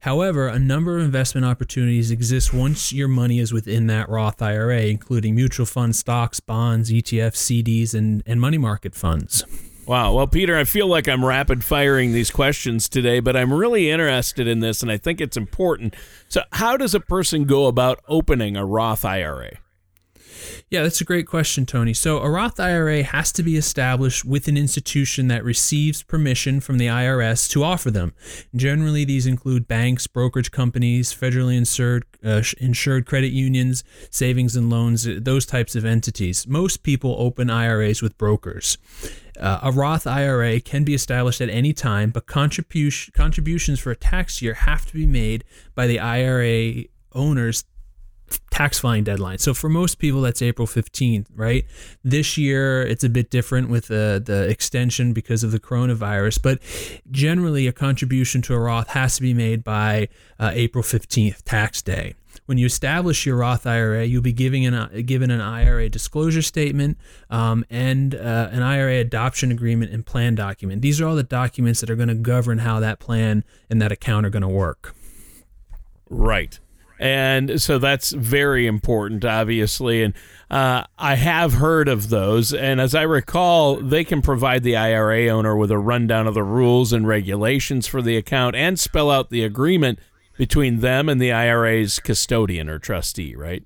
However, 0.00 0.48
a 0.48 0.58
number 0.58 0.98
of 0.98 1.04
investment 1.04 1.44
opportunities 1.44 2.10
exist 2.10 2.52
once 2.52 2.92
your 2.92 3.08
money 3.08 3.38
is 3.38 3.52
within 3.52 3.86
that 3.88 4.08
Roth 4.08 4.40
IRA, 4.42 4.82
including 4.82 5.34
mutual 5.34 5.66
funds, 5.66 5.98
stocks, 5.98 6.40
bonds, 6.40 6.90
ETFs, 6.90 7.36
CDs, 7.36 7.94
and, 7.94 8.22
and 8.26 8.40
money 8.40 8.58
market 8.58 8.94
funds. 8.94 9.44
Wow. 9.88 10.12
Well, 10.12 10.26
Peter, 10.26 10.54
I 10.54 10.64
feel 10.64 10.86
like 10.86 11.08
I'm 11.08 11.24
rapid 11.24 11.64
firing 11.64 12.12
these 12.12 12.30
questions 12.30 12.90
today, 12.90 13.20
but 13.20 13.34
I'm 13.34 13.50
really 13.50 13.90
interested 13.90 14.46
in 14.46 14.60
this 14.60 14.82
and 14.82 14.92
I 14.92 14.98
think 14.98 15.18
it's 15.18 15.34
important. 15.36 15.96
So, 16.28 16.42
how 16.52 16.76
does 16.76 16.94
a 16.94 17.00
person 17.00 17.44
go 17.44 17.64
about 17.64 17.98
opening 18.06 18.54
a 18.54 18.66
Roth 18.66 19.02
IRA? 19.06 19.52
Yeah, 20.70 20.82
that's 20.82 21.00
a 21.00 21.04
great 21.04 21.26
question, 21.26 21.64
Tony. 21.64 21.94
So, 21.94 22.18
a 22.18 22.28
Roth 22.28 22.60
IRA 22.60 23.02
has 23.02 23.32
to 23.32 23.42
be 23.42 23.56
established 23.56 24.26
with 24.26 24.46
an 24.46 24.58
institution 24.58 25.28
that 25.28 25.42
receives 25.42 26.02
permission 26.02 26.60
from 26.60 26.76
the 26.76 26.88
IRS 26.88 27.48
to 27.52 27.64
offer 27.64 27.90
them. 27.90 28.12
Generally, 28.54 29.06
these 29.06 29.26
include 29.26 29.66
banks, 29.66 30.06
brokerage 30.06 30.50
companies, 30.50 31.14
federally 31.14 31.56
insured, 31.56 32.04
uh, 32.22 32.42
insured 32.58 33.06
credit 33.06 33.32
unions, 33.32 33.84
savings 34.10 34.54
and 34.54 34.68
loans, 34.68 35.06
uh, 35.06 35.18
those 35.18 35.46
types 35.46 35.74
of 35.74 35.86
entities. 35.86 36.46
Most 36.46 36.82
people 36.82 37.16
open 37.18 37.48
IRAs 37.48 38.02
with 38.02 38.18
brokers. 38.18 38.76
Uh, 39.38 39.60
a 39.62 39.72
Roth 39.72 40.06
IRA 40.06 40.60
can 40.60 40.84
be 40.84 40.94
established 40.94 41.40
at 41.40 41.48
any 41.48 41.72
time, 41.72 42.10
but 42.10 42.26
contribution, 42.26 43.12
contributions 43.16 43.78
for 43.78 43.90
a 43.90 43.96
tax 43.96 44.42
year 44.42 44.54
have 44.54 44.86
to 44.86 44.94
be 44.94 45.06
made 45.06 45.44
by 45.74 45.86
the 45.86 46.00
IRA 46.00 46.84
owner's 47.12 47.64
tax 48.50 48.78
filing 48.78 49.04
deadline. 49.04 49.38
So 49.38 49.54
for 49.54 49.68
most 49.68 49.98
people, 49.98 50.20
that's 50.20 50.42
April 50.42 50.66
15th, 50.66 51.26
right? 51.34 51.64
This 52.02 52.36
year, 52.36 52.82
it's 52.82 53.04
a 53.04 53.08
bit 53.08 53.30
different 53.30 53.68
with 53.68 53.88
the, 53.88 54.22
the 54.24 54.48
extension 54.48 55.12
because 55.12 55.44
of 55.44 55.52
the 55.52 55.60
coronavirus, 55.60 56.42
but 56.42 56.60
generally, 57.10 57.66
a 57.66 57.72
contribution 57.72 58.42
to 58.42 58.54
a 58.54 58.58
Roth 58.58 58.88
has 58.88 59.16
to 59.16 59.22
be 59.22 59.34
made 59.34 59.62
by 59.62 60.08
uh, 60.38 60.50
April 60.54 60.82
15th, 60.82 61.42
tax 61.44 61.82
day. 61.82 62.14
When 62.46 62.58
you 62.58 62.66
establish 62.66 63.26
your 63.26 63.36
Roth 63.36 63.66
IRA, 63.66 64.04
you'll 64.04 64.22
be 64.22 64.32
giving 64.32 64.64
an, 64.64 65.04
given 65.04 65.30
an 65.30 65.40
IRA 65.40 65.88
disclosure 65.88 66.42
statement 66.42 66.96
um, 67.30 67.64
and 67.68 68.14
uh, 68.14 68.48
an 68.50 68.62
IRA 68.62 69.00
adoption 69.00 69.50
agreement 69.50 69.92
and 69.92 70.04
plan 70.04 70.34
document. 70.34 70.82
These 70.82 71.00
are 71.00 71.06
all 71.06 71.14
the 71.14 71.22
documents 71.22 71.80
that 71.80 71.90
are 71.90 71.96
going 71.96 72.08
to 72.08 72.14
govern 72.14 72.58
how 72.58 72.80
that 72.80 73.00
plan 73.00 73.44
and 73.68 73.82
that 73.82 73.92
account 73.92 74.24
are 74.24 74.30
going 74.30 74.42
to 74.42 74.48
work. 74.48 74.94
Right. 76.08 76.58
And 76.98 77.60
so 77.60 77.78
that's 77.78 78.10
very 78.10 78.66
important, 78.66 79.24
obviously. 79.24 80.02
And 80.02 80.14
uh, 80.50 80.84
I 80.98 81.14
have 81.14 81.54
heard 81.54 81.88
of 81.88 82.08
those. 82.08 82.52
And 82.52 82.80
as 82.80 82.94
I 82.94 83.02
recall, 83.02 83.76
they 83.76 84.04
can 84.04 84.22
provide 84.22 84.62
the 84.62 84.76
IRA 84.76 85.28
owner 85.28 85.56
with 85.56 85.70
a 85.70 85.78
rundown 85.78 86.26
of 86.26 86.34
the 86.34 86.42
rules 86.42 86.92
and 86.92 87.06
regulations 87.06 87.86
for 87.86 88.02
the 88.02 88.16
account 88.16 88.56
and 88.56 88.78
spell 88.78 89.10
out 89.10 89.30
the 89.30 89.44
agreement 89.44 89.98
between 90.36 90.80
them 90.80 91.08
and 91.08 91.20
the 91.20 91.32
IRA's 91.32 91.98
custodian 91.98 92.68
or 92.68 92.78
trustee, 92.78 93.34
right? 93.36 93.64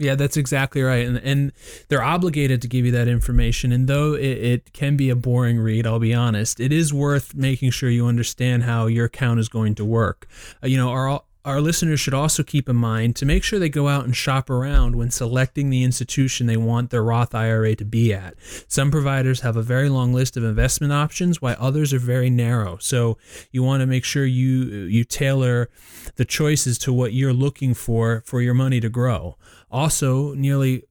Yeah, 0.00 0.14
that's 0.14 0.38
exactly 0.38 0.80
right. 0.80 1.06
And, 1.06 1.18
and 1.18 1.52
they're 1.88 2.02
obligated 2.02 2.62
to 2.62 2.68
give 2.68 2.86
you 2.86 2.92
that 2.92 3.06
information. 3.06 3.70
And 3.70 3.86
though 3.86 4.14
it, 4.14 4.22
it, 4.22 4.72
can 4.72 4.96
be 4.96 5.10
a 5.10 5.14
boring 5.14 5.58
read, 5.58 5.86
I'll 5.86 5.98
be 5.98 6.14
honest, 6.14 6.58
it 6.58 6.72
is 6.72 6.92
worth 6.92 7.34
making 7.34 7.72
sure 7.72 7.90
you 7.90 8.06
understand 8.06 8.62
how 8.62 8.86
your 8.86 9.04
account 9.04 9.40
is 9.40 9.50
going 9.50 9.74
to 9.74 9.84
work. 9.84 10.26
Uh, 10.64 10.68
you 10.68 10.78
know, 10.78 10.88
our 10.88 11.20
our 11.44 11.60
listeners 11.60 12.00
should 12.00 12.14
also 12.14 12.42
keep 12.42 12.68
in 12.68 12.76
mind 12.76 13.16
to 13.16 13.26
make 13.26 13.42
sure 13.42 13.58
they 13.58 13.68
go 13.68 13.88
out 13.88 14.04
and 14.04 14.14
shop 14.14 14.50
around 14.50 14.96
when 14.96 15.10
selecting 15.10 15.70
the 15.70 15.82
institution 15.82 16.46
they 16.46 16.56
want 16.56 16.90
their 16.90 17.02
Roth 17.02 17.34
IRA 17.34 17.74
to 17.76 17.84
be 17.84 18.12
at. 18.12 18.34
Some 18.68 18.90
providers 18.90 19.40
have 19.40 19.56
a 19.56 19.62
very 19.62 19.88
long 19.88 20.12
list 20.12 20.36
of 20.36 20.44
investment 20.44 20.92
options 20.92 21.40
while 21.40 21.56
others 21.58 21.94
are 21.94 21.98
very 21.98 22.30
narrow. 22.30 22.76
So 22.78 23.16
you 23.50 23.62
want 23.62 23.80
to 23.80 23.86
make 23.86 24.04
sure 24.04 24.26
you 24.26 24.64
you 24.86 25.04
tailor 25.04 25.70
the 26.16 26.24
choices 26.24 26.78
to 26.78 26.92
what 26.92 27.14
you're 27.14 27.32
looking 27.32 27.74
for 27.74 28.22
for 28.26 28.40
your 28.40 28.54
money 28.54 28.80
to 28.80 28.88
grow. 28.88 29.36
Also, 29.70 30.34
nearly 30.34 30.84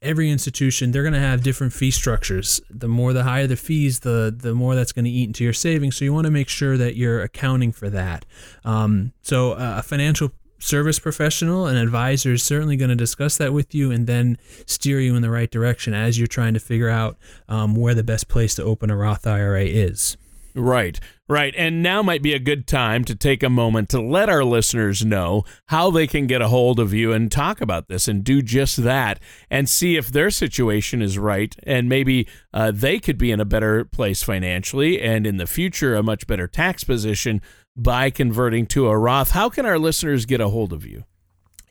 every 0.00 0.30
institution 0.30 0.90
they're 0.90 1.02
going 1.02 1.12
to 1.12 1.20
have 1.20 1.42
different 1.42 1.72
fee 1.72 1.90
structures. 1.90 2.60
The 2.70 2.88
more 2.88 3.12
the 3.12 3.24
higher 3.24 3.46
the 3.46 3.56
fees 3.56 4.00
the 4.00 4.34
the 4.36 4.54
more 4.54 4.74
that's 4.74 4.92
going 4.92 5.04
to 5.04 5.10
eat 5.10 5.24
into 5.24 5.44
your 5.44 5.52
savings. 5.52 5.96
So 5.96 6.04
you 6.04 6.12
want 6.12 6.26
to 6.26 6.30
make 6.30 6.48
sure 6.48 6.76
that 6.76 6.96
you're 6.96 7.22
accounting 7.22 7.72
for 7.72 7.90
that. 7.90 8.24
Um, 8.64 9.12
so 9.22 9.52
a 9.52 9.82
financial 9.82 10.32
service 10.58 10.98
professional 10.98 11.66
and 11.66 11.78
advisor 11.78 12.32
is 12.32 12.42
certainly 12.42 12.76
going 12.76 12.88
to 12.88 12.96
discuss 12.96 13.36
that 13.36 13.52
with 13.52 13.74
you 13.74 13.90
and 13.90 14.06
then 14.06 14.38
steer 14.64 15.00
you 15.00 15.14
in 15.14 15.22
the 15.22 15.30
right 15.30 15.50
direction 15.50 15.92
as 15.92 16.18
you're 16.18 16.26
trying 16.26 16.54
to 16.54 16.60
figure 16.60 16.88
out 16.88 17.16
um, 17.48 17.74
where 17.74 17.94
the 17.94 18.02
best 18.02 18.28
place 18.28 18.54
to 18.54 18.62
open 18.62 18.90
a 18.90 18.96
roth 18.96 19.26
ira 19.26 19.62
is 19.62 20.16
Right, 20.58 20.98
right. 21.28 21.54
And 21.54 21.82
now 21.82 22.02
might 22.02 22.22
be 22.22 22.32
a 22.32 22.38
good 22.38 22.66
time 22.66 23.04
to 23.04 23.14
take 23.14 23.42
a 23.42 23.50
moment 23.50 23.90
to 23.90 24.00
let 24.00 24.30
our 24.30 24.42
listeners 24.42 25.04
know 25.04 25.44
how 25.66 25.90
they 25.90 26.06
can 26.06 26.26
get 26.26 26.40
a 26.40 26.48
hold 26.48 26.80
of 26.80 26.94
you 26.94 27.12
and 27.12 27.30
talk 27.30 27.60
about 27.60 27.88
this 27.88 28.08
and 28.08 28.24
do 28.24 28.40
just 28.40 28.78
that 28.78 29.20
and 29.50 29.68
see 29.68 29.98
if 29.98 30.08
their 30.08 30.30
situation 30.30 31.02
is 31.02 31.18
right 31.18 31.54
and 31.64 31.90
maybe 31.90 32.26
uh, 32.54 32.72
they 32.74 32.98
could 32.98 33.18
be 33.18 33.30
in 33.30 33.38
a 33.38 33.44
better 33.44 33.84
place 33.84 34.22
financially 34.22 34.98
and 34.98 35.26
in 35.26 35.36
the 35.36 35.46
future 35.46 35.94
a 35.94 36.02
much 36.02 36.26
better 36.26 36.46
tax 36.48 36.84
position 36.84 37.42
by 37.76 38.08
converting 38.08 38.64
to 38.64 38.88
a 38.88 38.96
Roth. 38.96 39.32
How 39.32 39.50
can 39.50 39.66
our 39.66 39.78
listeners 39.78 40.24
get 40.24 40.40
a 40.40 40.48
hold 40.48 40.72
of 40.72 40.86
you? 40.86 41.04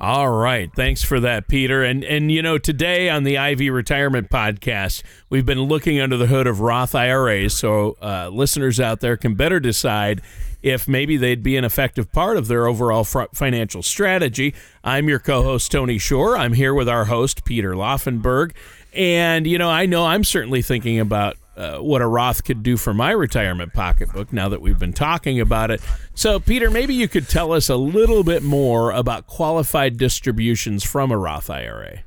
All 0.00 0.30
right, 0.30 0.70
thanks 0.74 1.04
for 1.04 1.20
that, 1.20 1.46
Peter. 1.46 1.84
And 1.84 2.02
and 2.02 2.30
you 2.30 2.42
know, 2.42 2.58
today 2.58 3.08
on 3.08 3.22
the 3.22 3.38
Ivy 3.38 3.70
Retirement 3.70 4.28
Podcast, 4.28 5.02
we've 5.30 5.46
been 5.46 5.62
looking 5.62 6.00
under 6.00 6.16
the 6.16 6.26
hood 6.26 6.46
of 6.46 6.60
Roth 6.60 6.94
IRAs, 6.94 7.56
so 7.56 7.96
uh, 8.02 8.28
listeners 8.32 8.80
out 8.80 9.00
there 9.00 9.16
can 9.16 9.34
better 9.34 9.60
decide 9.60 10.20
if 10.62 10.88
maybe 10.88 11.16
they'd 11.16 11.42
be 11.42 11.56
an 11.56 11.64
effective 11.64 12.10
part 12.10 12.36
of 12.36 12.48
their 12.48 12.66
overall 12.66 13.04
financial 13.04 13.82
strategy. 13.82 14.54
I'm 14.82 15.08
your 15.08 15.20
co-host 15.20 15.70
Tony 15.70 15.98
Shore. 15.98 16.36
I'm 16.36 16.54
here 16.54 16.74
with 16.74 16.88
our 16.88 17.04
host 17.04 17.44
Peter 17.44 17.74
Laufenberg, 17.74 18.52
and 18.92 19.46
you 19.46 19.58
know, 19.58 19.70
I 19.70 19.86
know 19.86 20.06
I'm 20.06 20.24
certainly 20.24 20.60
thinking 20.60 20.98
about 20.98 21.36
uh, 21.56 21.78
what 21.78 22.02
a 22.02 22.06
Roth 22.06 22.44
could 22.44 22.62
do 22.62 22.76
for 22.76 22.92
my 22.92 23.10
retirement 23.10 23.72
pocketbook 23.72 24.32
now 24.32 24.48
that 24.48 24.60
we've 24.60 24.78
been 24.78 24.92
talking 24.92 25.40
about 25.40 25.70
it. 25.70 25.80
So, 26.14 26.40
Peter, 26.40 26.70
maybe 26.70 26.94
you 26.94 27.08
could 27.08 27.28
tell 27.28 27.52
us 27.52 27.68
a 27.68 27.76
little 27.76 28.24
bit 28.24 28.42
more 28.42 28.90
about 28.90 29.26
qualified 29.26 29.96
distributions 29.96 30.84
from 30.84 31.10
a 31.10 31.18
Roth 31.18 31.50
IRA. 31.50 32.04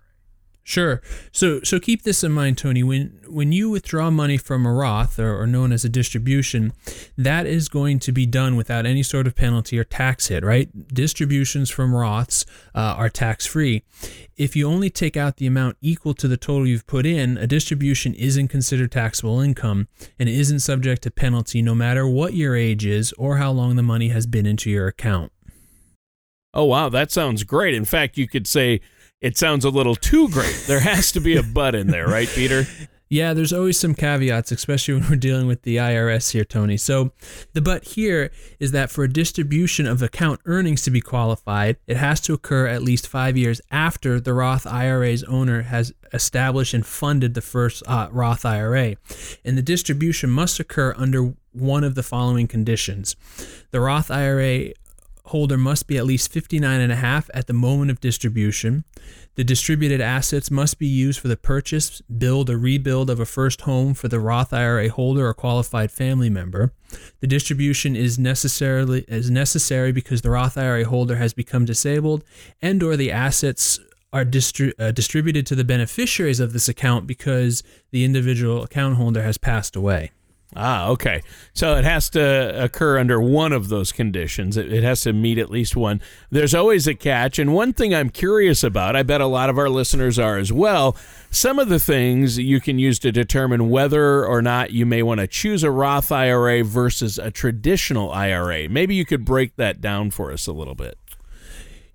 Sure. 0.68 1.02
So 1.32 1.62
so 1.64 1.80
keep 1.80 2.04
this 2.04 2.26
in 2.26 2.34
mind, 2.34 2.58
Tony. 2.58 2.84
When 2.84 3.22
when 3.26 3.54
you 3.54 3.70
withdraw 3.70 4.12
money 4.12 4.36
from 4.36 4.66
a 4.66 4.74
Roth 4.74 5.18
or, 5.18 5.42
or, 5.42 5.48
known 5.48 5.72
as 5.72 5.86
a 5.86 5.90
distribution, 5.90 6.74
that 7.18 7.46
is 7.46 7.70
going 7.70 8.00
to 8.00 8.12
be 8.12 8.26
done 8.26 8.58
without 8.58 8.86
any 8.86 9.02
sort 9.02 9.28
of 9.28 9.36
penalty 9.36 9.80
or 9.80 9.86
tax 9.86 10.28
hit, 10.28 10.44
right? 10.44 10.68
Distributions 10.94 11.70
from 11.70 11.94
Roths 11.94 12.44
uh, 12.76 12.96
are 12.98 13.08
tax 13.08 13.46
free. 13.46 13.84
If 14.36 14.58
you 14.58 14.68
only 14.68 14.90
take 14.90 15.16
out 15.16 15.38
the 15.38 15.48
amount 15.48 15.78
equal 15.80 16.14
to 16.16 16.28
the 16.28 16.36
total 16.36 16.68
you've 16.68 16.86
put 16.86 17.06
in, 17.06 17.38
a 17.38 17.48
distribution 17.48 18.14
isn't 18.16 18.50
considered 18.50 18.92
taxable 18.92 19.40
income 19.40 19.88
and 20.20 20.28
isn't 20.28 20.60
subject 20.60 21.02
to 21.04 21.12
penalty 21.12 21.62
no 21.62 21.76
matter 21.76 22.06
what 22.06 22.34
your 22.34 22.58
age 22.58 22.86
is 22.86 23.14
or 23.14 23.38
how 23.38 23.52
long 23.52 23.78
the 23.78 23.84
money 23.84 24.10
has 24.10 24.28
been 24.28 24.46
into 24.46 24.70
your 24.70 24.88
account. 24.88 25.32
Oh 26.54 26.66
wow, 26.66 26.90
that 26.90 27.10
sounds 27.10 27.44
great. 27.44 27.74
In 27.74 27.86
fact, 27.86 28.18
you 28.18 28.28
could 28.28 28.48
say 28.48 28.82
it 29.22 29.38
sounds 29.38 29.66
a 29.66 29.70
little 29.70 29.96
too 29.96 30.30
great. 30.30 30.64
There 30.68 30.80
has 30.80 31.12
to 31.14 31.20
be 31.20 31.38
a 31.38 31.44
but 31.44 31.76
in 31.76 31.88
there, 31.88 32.08
right, 32.08 32.28
Peter? 32.28 32.66
Yeah, 33.10 33.34
there's 33.34 33.54
always 33.54 33.80
some 33.80 33.96
caveats, 33.96 34.52
especially 34.52 34.96
when 34.96 35.10
we're 35.10 35.16
dealing 35.16 35.48
with 35.48 35.62
the 35.62 35.78
IRS 35.78 36.32
here, 36.32 36.44
Tony. 36.44 36.76
So, 36.76 37.14
the 37.54 37.62
but 37.62 37.86
here 37.86 38.32
is 38.60 38.72
that 38.74 38.92
for 38.92 39.06
a 39.06 39.10
distribution 39.10 39.88
of 39.88 40.02
account 40.02 40.42
earnings 40.44 40.82
to 40.82 40.92
be 40.92 41.00
qualified, 41.00 41.78
it 41.88 41.96
has 41.96 42.20
to 42.22 42.34
occur 42.34 42.68
at 42.68 42.84
least 42.84 43.08
five 43.08 43.38
years 43.38 43.62
after 43.72 44.20
the 44.20 44.34
Roth 44.34 44.68
IRA's 44.68 45.24
owner 45.24 45.62
has 45.62 45.94
established 46.12 46.74
and 46.74 46.86
funded 46.86 47.34
the 47.34 47.42
first 47.42 47.82
uh, 47.88 48.10
Roth 48.12 48.44
IRA. 48.44 48.98
And 49.46 49.58
the 49.58 49.62
distribution 49.62 50.30
must 50.30 50.60
occur 50.60 50.94
under 50.98 51.34
one 51.54 51.86
of 51.86 51.96
the 51.96 52.04
following 52.04 52.48
conditions. 52.48 53.16
The 53.72 53.80
Roth 53.80 54.12
IRA 54.12 54.74
holder 55.28 55.58
must 55.58 55.88
be 55.88 55.98
at 55.98 56.06
least 56.06 56.32
59 56.32 56.80
and 56.80 56.92
a 56.92 56.98
half 56.98 57.30
at 57.34 57.48
the 57.48 57.54
moment 57.54 57.92
of 57.92 58.00
distribution. 58.00 58.84
The 59.36 59.44
distributed 59.44 60.02
assets 60.02 60.50
must 60.50 60.80
be 60.80 60.88
used 60.88 61.20
for 61.20 61.28
the 61.28 61.38
purchase, 61.38 62.02
build, 62.02 62.50
or 62.50 62.58
rebuild 62.58 63.10
of 63.10 63.20
a 63.20 63.26
first 63.26 63.62
home 63.62 63.94
for 63.94 64.08
the 64.08 64.20
Roth 64.20 64.54
IRA 64.54 64.90
holder 64.90 65.28
or 65.28 65.34
qualified 65.34 65.92
family 65.92 66.30
member. 66.30 66.74
The 67.20 67.28
distribution 67.28 67.96
is 67.96 68.18
necessarily 68.18 69.06
is 69.08 69.30
necessary 69.30 69.92
because 69.92 70.22
the 70.22 70.32
Roth 70.32 70.58
IRA 70.58 70.86
holder 70.86 71.18
has 71.18 71.34
become 71.34 71.66
disabled 71.66 72.24
and 72.62 72.82
or 72.82 72.96
the 72.96 73.12
assets 73.12 73.80
are 74.14 74.26
distri- 74.26 74.74
uh, 74.80 74.92
distributed 74.92 75.46
to 75.46 75.56
the 75.56 75.66
beneficiaries 75.66 76.40
of 76.40 76.54
this 76.54 76.70
account 76.70 77.06
because 77.06 77.62
the 77.92 78.06
individual 78.06 78.64
account 78.64 78.96
holder 78.96 79.22
has 79.22 79.38
passed 79.38 79.76
away. 79.76 80.12
Ah, 80.56 80.88
okay. 80.88 81.22
So 81.54 81.76
it 81.76 81.84
has 81.84 82.10
to 82.12 82.64
occur 82.64 82.98
under 82.98 83.22
one 83.22 83.52
of 83.52 83.68
those 83.68 83.92
conditions. 83.92 84.56
It, 84.56 84.72
it, 84.72 84.84
has 84.84 85.02
to 85.02 85.12
meet 85.12 85.38
at 85.38 85.52
least 85.52 85.76
one. 85.76 86.02
There's 86.30 86.56
always 86.56 86.88
a 86.88 86.96
catch. 86.96 87.38
And 87.38 87.54
one 87.54 87.74
thing 87.74 87.94
I'm 87.94 88.10
curious 88.10 88.64
about, 88.64 88.96
I 88.96 89.04
bet 89.04 89.20
a 89.20 89.28
lot 89.28 89.50
of 89.50 89.58
our 89.58 89.70
listeners 89.70 90.18
are 90.18 90.38
as 90.38 90.52
well, 90.52 90.96
some 91.30 91.60
of 91.60 91.68
the 91.68 91.80
things 91.80 92.38
you 92.38 92.62
can 92.62 92.80
use 92.80 92.98
to 93.00 93.12
determine 93.12 93.70
whether 93.70 94.26
or 94.26 94.42
not 94.42 94.72
you 94.72 94.86
may 94.86 95.04
want 95.04 95.20
to 95.20 95.28
choose 95.28 95.64
a 95.64 95.72
Roth 95.72 96.12
IRA 96.12 96.64
versus 96.64 97.18
a 97.18 97.30
traditional 97.30 98.12
IRA. 98.12 98.70
Maybe 98.70 98.96
you 98.96 99.06
could 99.06 99.26
break 99.26 99.58
that 99.58 99.82
down 99.82 100.12
for 100.12 100.32
us 100.32 100.48
a 100.48 100.54
little 100.54 100.76
bit. 100.76 100.98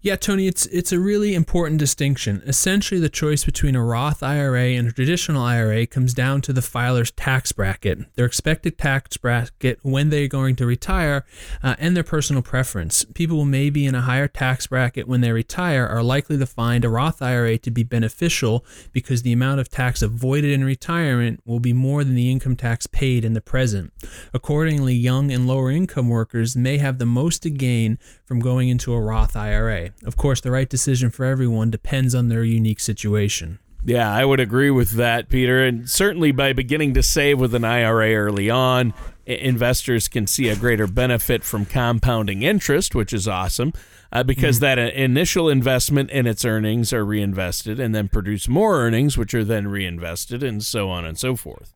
Yeah, 0.04 0.16
Tony, 0.16 0.48
it's 0.48 0.66
it's 0.66 0.90
a 0.90 0.98
really 0.98 1.32
important 1.32 1.78
distinction. 1.78 2.42
Essentially, 2.44 2.98
the 2.98 3.08
choice 3.08 3.44
between 3.44 3.76
a 3.76 3.84
Roth 3.84 4.20
IRA 4.20 4.70
and 4.70 4.88
a 4.88 4.92
traditional 4.92 5.44
IRA 5.44 5.86
comes 5.86 6.12
down 6.12 6.40
to 6.40 6.52
the 6.52 6.60
filer's 6.60 7.12
tax 7.12 7.52
bracket, 7.52 8.12
their 8.16 8.26
expected 8.26 8.78
tax 8.78 9.16
bracket 9.16 9.78
when 9.82 10.10
they're 10.10 10.26
going 10.26 10.56
to 10.56 10.66
retire, 10.66 11.24
uh, 11.62 11.76
and 11.78 11.94
their 11.94 12.02
personal 12.02 12.42
preference. 12.42 13.04
People 13.14 13.36
who 13.36 13.44
may 13.44 13.70
be 13.70 13.86
in 13.86 13.94
a 13.94 14.00
higher 14.00 14.26
tax 14.26 14.66
bracket 14.66 15.06
when 15.06 15.20
they 15.20 15.30
retire 15.30 15.86
are 15.86 16.02
likely 16.02 16.36
to 16.36 16.46
find 16.46 16.84
a 16.84 16.88
Roth 16.88 17.22
IRA 17.22 17.56
to 17.58 17.70
be 17.70 17.84
beneficial 17.84 18.64
because 18.90 19.22
the 19.22 19.32
amount 19.32 19.60
of 19.60 19.68
tax 19.68 20.02
avoided 20.02 20.50
in 20.50 20.64
retirement 20.64 21.38
will 21.44 21.60
be 21.60 21.72
more 21.72 22.02
than 22.02 22.16
the 22.16 22.28
income 22.28 22.56
tax 22.56 22.88
paid 22.88 23.24
in 23.24 23.34
the 23.34 23.40
present. 23.40 23.92
Accordingly, 24.34 24.94
young 24.94 25.30
and 25.30 25.46
lower 25.46 25.70
income 25.70 26.08
workers 26.08 26.56
may 26.56 26.78
have 26.78 26.98
the 26.98 27.06
most 27.06 27.44
to 27.44 27.50
gain 27.50 28.00
from 28.24 28.40
going 28.40 28.68
into 28.68 28.92
a 28.92 29.00
Roth 29.00 29.36
IRA. 29.36 29.91
Of 30.04 30.16
course, 30.16 30.40
the 30.40 30.50
right 30.50 30.68
decision 30.68 31.10
for 31.10 31.24
everyone 31.24 31.70
depends 31.70 32.14
on 32.14 32.28
their 32.28 32.44
unique 32.44 32.80
situation. 32.80 33.58
Yeah, 33.84 34.12
I 34.12 34.24
would 34.24 34.40
agree 34.40 34.70
with 34.70 34.92
that, 34.92 35.28
Peter. 35.28 35.64
And 35.64 35.90
certainly 35.90 36.30
by 36.30 36.52
beginning 36.52 36.94
to 36.94 37.02
save 37.02 37.40
with 37.40 37.54
an 37.54 37.64
IRA 37.64 38.14
early 38.14 38.48
on, 38.48 38.94
investors 39.26 40.08
can 40.08 40.26
see 40.26 40.48
a 40.48 40.56
greater 40.56 40.86
benefit 40.86 41.42
from 41.42 41.66
compounding 41.66 42.42
interest, 42.42 42.94
which 42.94 43.12
is 43.12 43.26
awesome. 43.26 43.72
Uh, 44.12 44.22
because 44.22 44.56
mm-hmm. 44.56 44.78
that 44.78 44.94
initial 44.94 45.48
investment 45.48 46.10
and 46.12 46.28
its 46.28 46.44
earnings 46.44 46.92
are 46.92 47.04
reinvested 47.04 47.80
and 47.80 47.94
then 47.94 48.08
produce 48.08 48.46
more 48.46 48.76
earnings, 48.76 49.16
which 49.16 49.32
are 49.32 49.42
then 49.44 49.66
reinvested, 49.66 50.42
and 50.42 50.62
so 50.62 50.90
on 50.90 51.06
and 51.06 51.18
so 51.18 51.34
forth. 51.34 51.72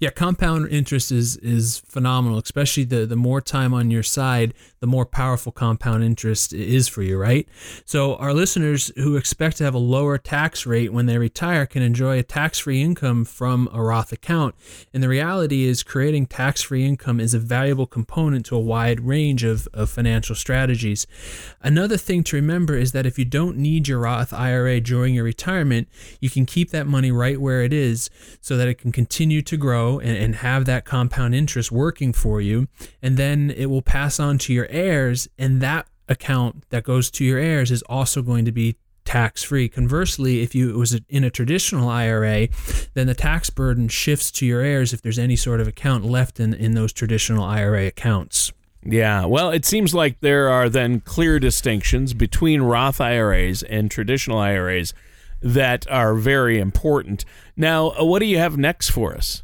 Yeah, 0.00 0.10
compound 0.10 0.68
interest 0.68 1.10
is 1.10 1.36
is 1.38 1.82
phenomenal, 1.86 2.38
especially 2.38 2.84
the 2.84 3.06
the 3.06 3.16
more 3.16 3.40
time 3.40 3.74
on 3.74 3.90
your 3.90 4.02
side, 4.02 4.54
the 4.80 4.86
more 4.86 5.06
powerful 5.06 5.52
compound 5.52 6.04
interest 6.04 6.52
is 6.52 6.88
for 6.88 7.02
you, 7.02 7.18
right? 7.18 7.48
So 7.84 8.16
our 8.16 8.32
listeners 8.32 8.92
who 8.96 9.16
expect 9.16 9.56
to 9.58 9.64
have 9.64 9.74
a 9.74 9.78
lower 9.78 10.18
tax 10.18 10.66
rate 10.66 10.92
when 10.92 11.06
they 11.06 11.18
retire 11.18 11.66
can 11.66 11.82
enjoy 11.82 12.18
a 12.18 12.22
tax-free 12.22 12.82
income 12.82 13.24
from 13.24 13.68
a 13.72 13.82
Roth 13.82 14.12
account. 14.12 14.54
And 14.92 15.02
the 15.02 15.08
reality 15.08 15.64
is 15.64 15.82
creating 15.82 16.26
tax-free 16.26 16.84
income 16.84 17.20
is 17.20 17.34
a 17.34 17.38
valuable 17.38 17.86
component 17.86 18.46
to 18.46 18.56
a 18.56 18.60
wide 18.60 19.00
range 19.00 19.44
of, 19.44 19.66
of 19.72 19.90
financial 19.90 20.34
strategies. 20.34 21.06
Another 21.62 21.96
thing 21.96 22.22
to 22.24 22.36
remember 22.36 22.76
is 22.76 22.92
that 22.92 23.06
if 23.06 23.18
you 23.18 23.24
don't 23.24 23.56
need 23.56 23.88
your 23.88 24.00
Roth 24.00 24.32
IRA 24.32 24.80
during 24.80 25.14
your 25.14 25.24
retirement, 25.24 25.88
you 26.20 26.30
can 26.30 26.46
keep 26.46 26.70
that 26.70 26.86
money 26.86 27.10
right 27.10 27.40
where 27.40 27.62
it 27.62 27.72
is 27.72 28.10
so 28.40 28.56
that 28.56 28.68
it 28.68 28.78
can 28.78 28.92
continue 28.92 29.42
to 29.42 29.55
grow 29.56 29.98
and, 29.98 30.16
and 30.16 30.36
have 30.36 30.64
that 30.66 30.84
compound 30.84 31.34
interest 31.34 31.72
working 31.72 32.12
for 32.12 32.40
you. 32.40 32.68
And 33.02 33.16
then 33.16 33.50
it 33.50 33.66
will 33.66 33.82
pass 33.82 34.20
on 34.20 34.38
to 34.38 34.52
your 34.52 34.66
heirs. 34.68 35.28
And 35.38 35.60
that 35.60 35.88
account 36.08 36.64
that 36.70 36.84
goes 36.84 37.10
to 37.12 37.24
your 37.24 37.38
heirs 37.38 37.70
is 37.70 37.82
also 37.82 38.22
going 38.22 38.44
to 38.44 38.52
be 38.52 38.76
tax 39.04 39.42
free. 39.44 39.68
Conversely, 39.68 40.42
if 40.42 40.54
you 40.54 40.70
it 40.70 40.76
was 40.76 40.98
in 41.08 41.24
a 41.24 41.30
traditional 41.30 41.88
IRA, 41.88 42.48
then 42.94 43.06
the 43.06 43.14
tax 43.14 43.48
burden 43.50 43.88
shifts 43.88 44.30
to 44.32 44.46
your 44.46 44.60
heirs 44.60 44.92
if 44.92 45.00
there's 45.00 45.18
any 45.18 45.36
sort 45.36 45.60
of 45.60 45.68
account 45.68 46.04
left 46.04 46.40
in, 46.40 46.52
in 46.52 46.74
those 46.74 46.92
traditional 46.92 47.44
IRA 47.44 47.86
accounts. 47.86 48.52
Yeah, 48.88 49.24
well, 49.24 49.50
it 49.50 49.64
seems 49.64 49.94
like 49.94 50.20
there 50.20 50.48
are 50.48 50.68
then 50.68 51.00
clear 51.00 51.40
distinctions 51.40 52.14
between 52.14 52.62
Roth 52.62 53.00
IRAs 53.00 53.62
and 53.64 53.90
traditional 53.90 54.38
IRAs 54.38 54.94
that 55.42 55.90
are 55.90 56.14
very 56.14 56.58
important. 56.58 57.24
Now, 57.56 57.90
uh, 57.90 58.04
what 58.04 58.20
do 58.20 58.26
you 58.26 58.38
have 58.38 58.56
next 58.56 58.90
for 58.90 59.14
us? 59.14 59.42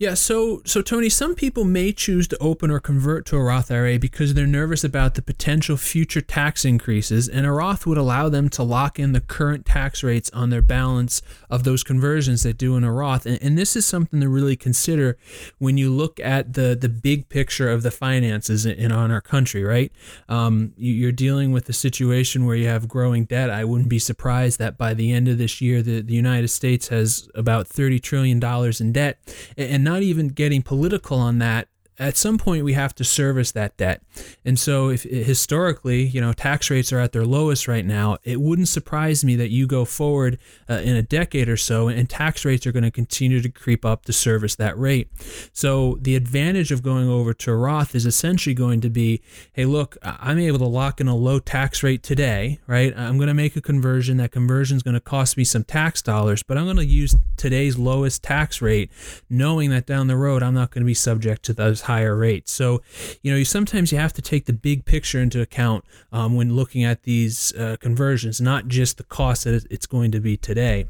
Yeah, 0.00 0.14
so 0.14 0.62
so 0.64 0.80
Tony, 0.80 1.08
some 1.08 1.34
people 1.34 1.64
may 1.64 1.90
choose 1.90 2.28
to 2.28 2.38
open 2.38 2.70
or 2.70 2.78
convert 2.78 3.26
to 3.26 3.36
a 3.36 3.42
Roth 3.42 3.68
IRA 3.68 3.98
because 3.98 4.34
they're 4.34 4.46
nervous 4.46 4.84
about 4.84 5.16
the 5.16 5.22
potential 5.22 5.76
future 5.76 6.20
tax 6.20 6.64
increases, 6.64 7.28
and 7.28 7.44
a 7.44 7.50
Roth 7.50 7.84
would 7.84 7.98
allow 7.98 8.28
them 8.28 8.48
to 8.50 8.62
lock 8.62 9.00
in 9.00 9.10
the 9.10 9.20
current 9.20 9.66
tax 9.66 10.04
rates 10.04 10.30
on 10.32 10.50
their 10.50 10.62
balance 10.62 11.20
of 11.50 11.64
those 11.64 11.82
conversions 11.82 12.44
they 12.44 12.52
do 12.52 12.76
in 12.76 12.84
a 12.84 12.92
Roth. 12.92 13.26
And, 13.26 13.42
and 13.42 13.58
this 13.58 13.74
is 13.74 13.86
something 13.86 14.20
to 14.20 14.28
really 14.28 14.54
consider 14.54 15.18
when 15.58 15.76
you 15.76 15.90
look 15.90 16.20
at 16.20 16.52
the 16.52 16.78
the 16.80 16.88
big 16.88 17.28
picture 17.28 17.68
of 17.68 17.82
the 17.82 17.90
finances 17.90 18.66
in, 18.66 18.78
in 18.78 18.92
on 18.92 19.10
our 19.10 19.20
country, 19.20 19.64
right? 19.64 19.90
Um, 20.28 20.74
you, 20.76 21.08
are 21.08 21.12
dealing 21.12 21.50
with 21.50 21.68
a 21.68 21.72
situation 21.72 22.46
where 22.46 22.54
you 22.54 22.68
have 22.68 22.86
growing 22.86 23.24
debt. 23.24 23.50
I 23.50 23.64
wouldn't 23.64 23.88
be 23.88 23.98
surprised 23.98 24.60
that 24.60 24.78
by 24.78 24.94
the 24.94 25.10
end 25.10 25.26
of 25.26 25.38
this 25.38 25.60
year, 25.60 25.82
the, 25.82 26.02
the 26.02 26.14
United 26.14 26.48
States 26.48 26.86
has 26.86 27.28
about 27.34 27.66
thirty 27.66 27.98
trillion 27.98 28.38
dollars 28.38 28.80
in 28.80 28.92
debt, 28.92 29.18
and 29.56 29.87
not 29.88 30.02
even 30.02 30.28
getting 30.28 30.62
political 30.62 31.18
on 31.18 31.38
that 31.38 31.66
at 31.98 32.16
some 32.16 32.38
point 32.38 32.64
we 32.64 32.72
have 32.74 32.94
to 32.96 33.04
service 33.04 33.52
that 33.52 33.76
debt. 33.76 34.02
And 34.44 34.58
so 34.58 34.88
if 34.90 35.02
historically, 35.02 36.02
you 36.02 36.20
know, 36.20 36.32
tax 36.32 36.70
rates 36.70 36.92
are 36.92 37.00
at 37.00 37.12
their 37.12 37.24
lowest 37.24 37.68
right 37.68 37.84
now, 37.84 38.18
it 38.24 38.40
wouldn't 38.40 38.68
surprise 38.68 39.24
me 39.24 39.36
that 39.36 39.50
you 39.50 39.66
go 39.66 39.84
forward 39.84 40.38
uh, 40.68 40.74
in 40.74 40.96
a 40.96 41.02
decade 41.02 41.48
or 41.48 41.56
so 41.56 41.88
and 41.88 42.08
tax 42.08 42.44
rates 42.44 42.66
are 42.66 42.72
going 42.72 42.84
to 42.84 42.90
continue 42.90 43.40
to 43.40 43.48
creep 43.48 43.84
up 43.84 44.04
to 44.04 44.12
service 44.12 44.56
that 44.56 44.78
rate. 44.78 45.08
So 45.52 45.98
the 46.00 46.16
advantage 46.16 46.70
of 46.72 46.82
going 46.82 47.08
over 47.08 47.34
to 47.34 47.54
Roth 47.54 47.94
is 47.94 48.06
essentially 48.06 48.54
going 48.54 48.80
to 48.80 48.90
be, 48.90 49.20
hey, 49.52 49.64
look, 49.64 49.96
I'm 50.02 50.38
able 50.38 50.58
to 50.58 50.66
lock 50.66 51.00
in 51.00 51.08
a 51.08 51.16
low 51.16 51.38
tax 51.38 51.82
rate 51.82 52.02
today, 52.02 52.58
right? 52.66 52.96
I'm 52.96 53.16
going 53.16 53.28
to 53.28 53.34
make 53.34 53.56
a 53.56 53.60
conversion. 53.60 54.16
That 54.18 54.32
conversion 54.32 54.76
is 54.76 54.82
going 54.82 54.94
to 54.94 55.00
cost 55.00 55.36
me 55.36 55.44
some 55.44 55.64
tax 55.64 56.02
dollars, 56.02 56.42
but 56.42 56.56
I'm 56.56 56.64
going 56.64 56.76
to 56.76 56.84
use 56.84 57.16
today's 57.36 57.78
lowest 57.78 58.22
tax 58.22 58.62
rate 58.62 58.90
knowing 59.28 59.70
that 59.70 59.86
down 59.86 60.06
the 60.06 60.16
road 60.16 60.42
I'm 60.42 60.54
not 60.54 60.70
going 60.70 60.82
to 60.82 60.86
be 60.86 60.94
subject 60.94 61.42
to 61.44 61.52
those 61.52 61.82
higher 61.88 62.14
rates. 62.14 62.52
So, 62.52 62.82
you 63.22 63.32
know, 63.32 63.38
you 63.38 63.44
sometimes 63.44 63.90
you 63.90 63.98
have 63.98 64.12
to 64.12 64.22
take 64.22 64.44
the 64.44 64.52
big 64.52 64.84
picture 64.84 65.20
into 65.20 65.40
account 65.40 65.84
um, 66.12 66.36
when 66.36 66.54
looking 66.54 66.84
at 66.84 67.02
these 67.02 67.52
uh, 67.56 67.76
conversions, 67.80 68.40
not 68.40 68.68
just 68.68 68.98
the 68.98 69.04
cost 69.04 69.44
that 69.44 69.66
it's 69.70 69.86
going 69.86 70.12
to 70.12 70.20
be 70.20 70.36
today. 70.36 70.86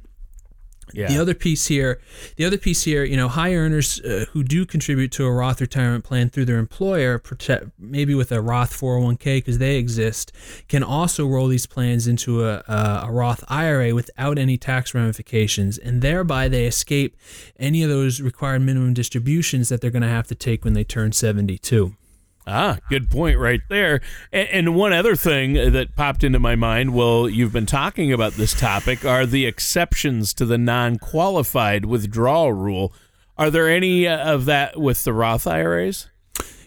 Yeah. 0.92 1.08
The 1.08 1.18
other 1.18 1.34
piece 1.34 1.66
here, 1.66 2.00
the 2.36 2.44
other 2.44 2.58
piece 2.58 2.84
here, 2.84 3.04
you 3.04 3.16
know, 3.16 3.28
high 3.28 3.54
earners 3.54 4.00
uh, 4.00 4.26
who 4.32 4.42
do 4.42 4.64
contribute 4.64 5.12
to 5.12 5.26
a 5.26 5.32
Roth 5.32 5.60
retirement 5.60 6.04
plan 6.04 6.30
through 6.30 6.46
their 6.46 6.58
employer, 6.58 7.18
protect, 7.18 7.66
maybe 7.78 8.14
with 8.14 8.32
a 8.32 8.40
Roth 8.40 8.72
401k 8.72 9.38
because 9.38 9.58
they 9.58 9.76
exist, 9.76 10.32
can 10.68 10.82
also 10.82 11.26
roll 11.26 11.48
these 11.48 11.66
plans 11.66 12.06
into 12.06 12.44
a, 12.44 12.62
a, 12.68 13.06
a, 13.08 13.12
Roth 13.12 13.44
IRA 13.48 13.94
without 13.94 14.38
any 14.38 14.56
tax 14.56 14.94
ramifications, 14.94 15.78
and 15.78 16.02
thereby 16.02 16.48
they 16.48 16.66
escape 16.66 17.16
any 17.58 17.82
of 17.82 17.90
those 17.90 18.20
required 18.20 18.62
minimum 18.62 18.94
distributions 18.94 19.68
that 19.68 19.80
they're 19.80 19.90
going 19.90 20.02
to 20.02 20.08
have 20.08 20.26
to 20.28 20.34
take 20.34 20.64
when 20.64 20.72
they 20.72 20.84
turn 20.84 21.12
72. 21.12 21.94
Ah, 22.50 22.78
good 22.88 23.10
point 23.10 23.38
right 23.38 23.60
there. 23.68 24.00
And, 24.32 24.48
and, 24.48 24.74
one 24.74 24.94
other 24.94 25.14
thing 25.14 25.52
that 25.52 25.94
popped 25.94 26.24
into 26.24 26.38
my 26.38 26.56
mind 26.56 26.94
while 26.94 27.28
you've 27.28 27.52
been 27.52 27.66
talking 27.66 28.10
about 28.10 28.32
this 28.32 28.58
topic 28.58 29.04
are 29.04 29.26
the 29.26 29.44
exceptions 29.44 30.32
to 30.34 30.46
the 30.46 30.56
non 30.56 30.96
qualified 30.96 31.84
withdrawal 31.84 32.54
rule. 32.54 32.94
Are 33.36 33.50
there 33.50 33.68
any 33.68 34.08
uh, 34.08 34.32
of 34.32 34.46
that 34.46 34.80
with 34.80 35.04
the 35.04 35.12
Roth 35.12 35.46
IRAs? 35.46 36.08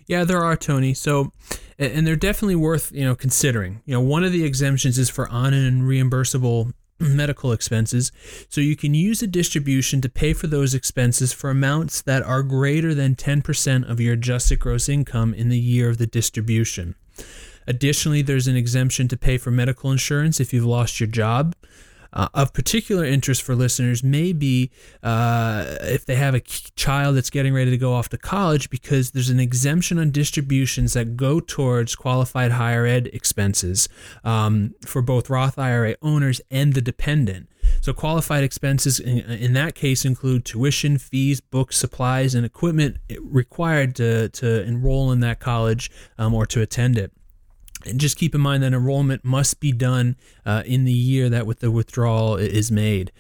Yeah, 0.05 0.23
there 0.23 0.43
are, 0.43 0.55
Tony. 0.55 0.93
So, 0.93 1.31
and 1.79 2.05
they're 2.05 2.15
definitely 2.15 2.57
worth 2.57 2.91
you 2.91 3.03
know 3.03 3.15
considering. 3.15 3.81
You 3.85 3.95
know, 3.95 4.01
one 4.01 4.23
of 4.23 4.31
the 4.31 4.43
exemptions 4.43 4.99
is 4.99 5.09
for 5.09 5.27
on 5.29 5.53
and 5.55 5.81
reimbursable 5.81 6.73
medical 7.01 7.51
expenses. 7.51 8.11
So 8.49 8.61
you 8.61 8.75
can 8.75 8.93
use 8.93 9.21
a 9.21 9.27
distribution 9.27 10.01
to 10.01 10.09
pay 10.09 10.33
for 10.33 10.47
those 10.47 10.73
expenses 10.73 11.33
for 11.33 11.49
amounts 11.49 12.01
that 12.01 12.23
are 12.23 12.43
greater 12.43 12.93
than 12.93 13.15
10% 13.15 13.89
of 13.89 13.99
your 13.99 14.13
adjusted 14.13 14.59
gross 14.59 14.87
income 14.87 15.33
in 15.33 15.49
the 15.49 15.59
year 15.59 15.89
of 15.89 15.97
the 15.97 16.07
distribution. 16.07 16.95
Additionally, 17.67 18.21
there's 18.21 18.47
an 18.47 18.55
exemption 18.55 19.07
to 19.07 19.17
pay 19.17 19.37
for 19.37 19.51
medical 19.51 19.91
insurance 19.91 20.39
if 20.39 20.51
you've 20.53 20.65
lost 20.65 20.99
your 20.99 21.07
job. 21.07 21.55
Uh, 22.13 22.27
of 22.33 22.53
particular 22.53 23.05
interest 23.05 23.41
for 23.41 23.55
listeners 23.55 24.03
may 24.03 24.33
be 24.33 24.69
uh, 25.01 25.77
if 25.81 26.05
they 26.05 26.15
have 26.15 26.35
a 26.35 26.41
child 26.41 27.15
that's 27.15 27.29
getting 27.29 27.53
ready 27.53 27.71
to 27.71 27.77
go 27.77 27.93
off 27.93 28.09
to 28.09 28.17
college 28.17 28.69
because 28.69 29.11
there's 29.11 29.29
an 29.29 29.39
exemption 29.39 29.97
on 29.97 30.11
distributions 30.11 30.93
that 30.93 31.15
go 31.15 31.39
towards 31.39 31.95
qualified 31.95 32.51
higher 32.51 32.85
ed 32.85 33.07
expenses 33.13 33.87
um, 34.23 34.75
for 34.85 35.01
both 35.01 35.29
Roth 35.29 35.57
IRA 35.57 35.95
owners 36.01 36.41
and 36.51 36.73
the 36.73 36.81
dependent. 36.81 37.47
So, 37.79 37.93
qualified 37.93 38.43
expenses 38.43 38.99
in, 38.99 39.19
in, 39.19 39.53
that 39.53 39.75
case 39.75 40.05
include 40.05 40.45
tuition, 40.45 40.97
fees, 40.97 41.41
books, 41.41 41.77
supplies, 41.77 42.35
and 42.35 42.45
equipment 42.45 42.97
required 43.19 43.95
to, 43.95 44.29
to 44.29 44.63
enroll 44.63 45.11
in 45.11 45.19
that 45.21 45.39
college 45.39 45.89
um, 46.17 46.33
or 46.33 46.45
to 46.47 46.61
attend 46.61 46.97
it. 46.97 47.11
And 47.85 47.99
just 47.99 48.17
keep 48.17 48.35
in 48.35 48.41
mind 48.41 48.63
that 48.63 48.73
enrollment 48.73 49.23
must 49.23 49.59
be 49.59 49.71
done 49.71 50.15
uh, 50.45 50.63
in 50.65 50.85
the 50.85 50.93
year 50.93 51.29
that 51.29 51.45
with 51.45 51.59
the 51.59 51.71
withdrawal 51.71 52.35
is 52.35 52.71
made. 52.71 53.11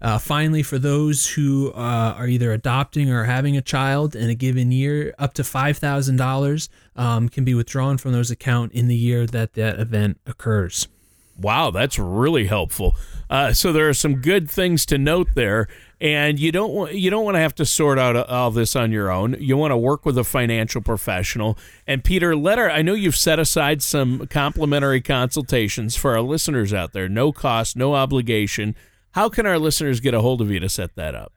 Uh, 0.00 0.18
finally, 0.18 0.62
for 0.62 0.78
those 0.78 1.30
who 1.30 1.72
uh, 1.72 2.14
are 2.16 2.26
either 2.26 2.52
adopting 2.52 3.10
or 3.10 3.24
having 3.24 3.56
a 3.56 3.62
child 3.62 4.16
in 4.16 4.30
a 4.30 4.34
given 4.34 4.72
year, 4.72 5.14
up 5.18 5.34
to 5.34 5.44
five 5.44 5.76
thousand 5.78 6.20
um, 6.20 6.26
dollars 6.26 6.68
can 6.96 7.44
be 7.44 7.54
withdrawn 7.54 7.98
from 7.98 8.12
those 8.12 8.30
account 8.30 8.72
in 8.72 8.88
the 8.88 8.96
year 8.96 9.26
that 9.26 9.52
that 9.54 9.78
event 9.78 10.18
occurs. 10.26 10.88
Wow, 11.38 11.70
that's 11.70 11.98
really 11.98 12.46
helpful. 12.46 12.96
Uh, 13.30 13.52
so 13.52 13.72
there 13.72 13.88
are 13.88 13.94
some 13.94 14.16
good 14.16 14.50
things 14.50 14.84
to 14.86 14.98
note 14.98 15.28
there, 15.34 15.68
and 16.00 16.40
you 16.40 16.50
don't 16.50 16.72
want 16.72 16.94
you 16.94 17.10
don't 17.10 17.24
want 17.24 17.34
to 17.34 17.40
have 17.40 17.54
to 17.56 17.66
sort 17.66 17.98
out 17.98 18.16
uh, 18.16 18.24
all 18.28 18.50
this 18.50 18.74
on 18.74 18.90
your 18.90 19.10
own. 19.10 19.36
You 19.38 19.56
want 19.56 19.72
to 19.72 19.76
work 19.76 20.06
with 20.06 20.16
a 20.16 20.24
financial 20.24 20.80
professional. 20.80 21.58
And 21.86 22.02
Peter, 22.02 22.34
let 22.34 22.58
our 22.58 22.70
I 22.70 22.82
know 22.82 22.94
you've 22.94 23.16
set 23.16 23.38
aside 23.38 23.82
some 23.82 24.26
complimentary 24.28 25.00
consultations 25.00 25.96
for 25.96 26.12
our 26.12 26.22
listeners 26.22 26.72
out 26.72 26.92
there, 26.92 27.08
no 27.08 27.32
cost, 27.32 27.76
no 27.76 27.94
obligation. 27.94 28.74
How 29.12 29.28
can 29.28 29.44
our 29.44 29.58
listeners 29.58 30.00
get 30.00 30.14
a 30.14 30.20
hold 30.20 30.40
of 30.40 30.50
you 30.50 30.60
to 30.60 30.68
set 30.68 30.94
that 30.94 31.14
up? 31.14 31.32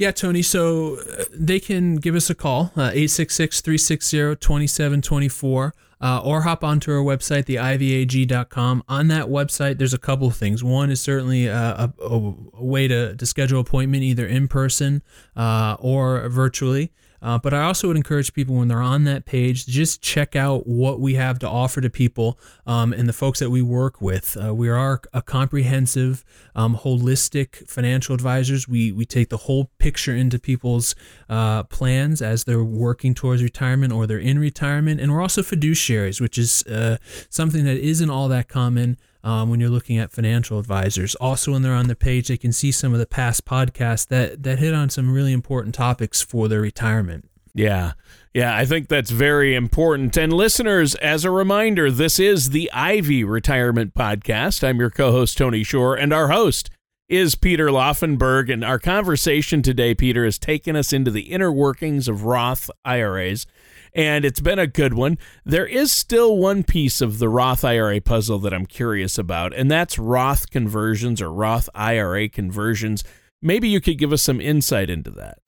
Yeah, 0.00 0.12
Tony. 0.12 0.40
So 0.40 0.96
uh, 0.96 1.24
they 1.30 1.60
can 1.60 1.96
give 1.96 2.14
us 2.14 2.30
a 2.30 2.34
call, 2.34 2.72
uh, 2.74 2.88
866 2.88 3.60
360 3.60 4.36
2724 4.36 5.74
uh, 6.00 6.22
or 6.24 6.40
hop 6.40 6.64
onto 6.64 6.90
our 6.90 7.04
website, 7.04 7.44
theivyag.com. 7.44 8.82
On 8.88 9.08
that 9.08 9.26
website, 9.26 9.76
there's 9.76 9.92
a 9.92 9.98
couple 9.98 10.28
of 10.28 10.36
things. 10.36 10.64
One 10.64 10.90
is 10.90 11.02
certainly 11.02 11.48
a, 11.48 11.54
a, 11.54 11.92
a 12.02 12.18
way 12.64 12.88
to, 12.88 13.14
to 13.14 13.26
schedule 13.26 13.60
appointment 13.60 14.02
either 14.02 14.26
in 14.26 14.48
person 14.48 15.02
uh, 15.36 15.76
or 15.78 16.26
virtually. 16.30 16.92
Uh, 17.22 17.38
but 17.38 17.52
I 17.52 17.62
also 17.62 17.88
would 17.88 17.96
encourage 17.96 18.32
people 18.32 18.56
when 18.56 18.68
they're 18.68 18.82
on 18.82 19.04
that 19.04 19.24
page 19.24 19.66
just 19.66 20.00
check 20.02 20.34
out 20.34 20.66
what 20.66 21.00
we 21.00 21.14
have 21.14 21.38
to 21.40 21.48
offer 21.48 21.80
to 21.80 21.90
people 21.90 22.38
um, 22.66 22.92
and 22.92 23.08
the 23.08 23.12
folks 23.12 23.38
that 23.40 23.50
we 23.50 23.62
work 23.62 24.00
with. 24.00 24.36
Uh, 24.42 24.54
we 24.54 24.68
are 24.68 25.00
a 25.12 25.22
comprehensive, 25.22 26.24
um, 26.54 26.76
holistic 26.76 27.68
financial 27.68 28.14
advisors. 28.14 28.68
We 28.68 28.92
we 28.92 29.04
take 29.04 29.28
the 29.28 29.36
whole 29.36 29.70
picture 29.78 30.14
into 30.14 30.38
people's 30.38 30.94
uh, 31.28 31.64
plans 31.64 32.22
as 32.22 32.44
they're 32.44 32.64
working 32.64 33.14
towards 33.14 33.42
retirement 33.42 33.92
or 33.92 34.06
they're 34.06 34.18
in 34.18 34.38
retirement, 34.38 35.00
and 35.00 35.12
we're 35.12 35.22
also 35.22 35.42
fiduciaries, 35.42 36.20
which 36.20 36.38
is 36.38 36.62
uh, 36.66 36.96
something 37.28 37.64
that 37.64 37.76
isn't 37.76 38.10
all 38.10 38.28
that 38.28 38.48
common 38.48 38.96
um, 39.22 39.50
when 39.50 39.60
you're 39.60 39.70
looking 39.70 39.98
at 39.98 40.12
financial 40.12 40.58
advisors. 40.58 41.14
Also, 41.16 41.52
when 41.52 41.62
they're 41.62 41.74
on 41.74 41.88
the 41.88 41.96
page, 41.96 42.28
they 42.28 42.36
can 42.36 42.52
see 42.52 42.72
some 42.72 42.92
of 42.92 42.98
the 42.98 43.06
past 43.06 43.44
podcasts 43.44 44.06
that 44.08 44.42
that 44.42 44.58
hit 44.58 44.74
on 44.74 44.90
some 44.90 45.12
really 45.12 45.32
important 45.32 45.74
topics 45.74 46.22
for 46.22 46.48
their 46.48 46.60
retirement. 46.60 47.28
Yeah. 47.54 47.92
Yeah, 48.32 48.56
I 48.56 48.64
think 48.64 48.88
that's 48.88 49.10
very 49.10 49.56
important. 49.56 50.16
And 50.16 50.32
listeners, 50.32 50.94
as 50.96 51.24
a 51.24 51.32
reminder, 51.32 51.90
this 51.90 52.20
is 52.20 52.50
the 52.50 52.70
Ivy 52.72 53.24
Retirement 53.24 53.92
Podcast. 53.94 54.62
I'm 54.62 54.78
your 54.78 54.90
co 54.90 55.10
host, 55.10 55.36
Tony 55.36 55.64
Shore, 55.64 55.96
and 55.96 56.12
our 56.12 56.28
host 56.28 56.70
is 57.08 57.34
Peter 57.34 57.66
Laufenberg. 57.66 58.52
And 58.52 58.64
our 58.64 58.78
conversation 58.78 59.62
today, 59.62 59.96
Peter, 59.96 60.24
has 60.24 60.38
taken 60.38 60.76
us 60.76 60.92
into 60.92 61.10
the 61.10 61.22
inner 61.22 61.50
workings 61.50 62.06
of 62.06 62.24
Roth 62.24 62.70
IRAs 62.84 63.46
and 63.94 64.24
it's 64.24 64.40
been 64.40 64.58
a 64.58 64.66
good 64.66 64.94
one. 64.94 65.18
There 65.44 65.66
is 65.66 65.92
still 65.92 66.36
one 66.36 66.62
piece 66.62 67.00
of 67.00 67.18
the 67.18 67.28
Roth 67.28 67.64
IRA 67.64 68.00
puzzle 68.00 68.38
that 68.40 68.54
I'm 68.54 68.66
curious 68.66 69.18
about, 69.18 69.54
and 69.54 69.70
that's 69.70 69.98
Roth 69.98 70.50
conversions 70.50 71.20
or 71.20 71.32
Roth 71.32 71.68
IRA 71.74 72.28
conversions. 72.28 73.04
Maybe 73.42 73.68
you 73.68 73.80
could 73.80 73.98
give 73.98 74.12
us 74.12 74.22
some 74.22 74.40
insight 74.40 74.90
into 74.90 75.10
that. 75.12 75.38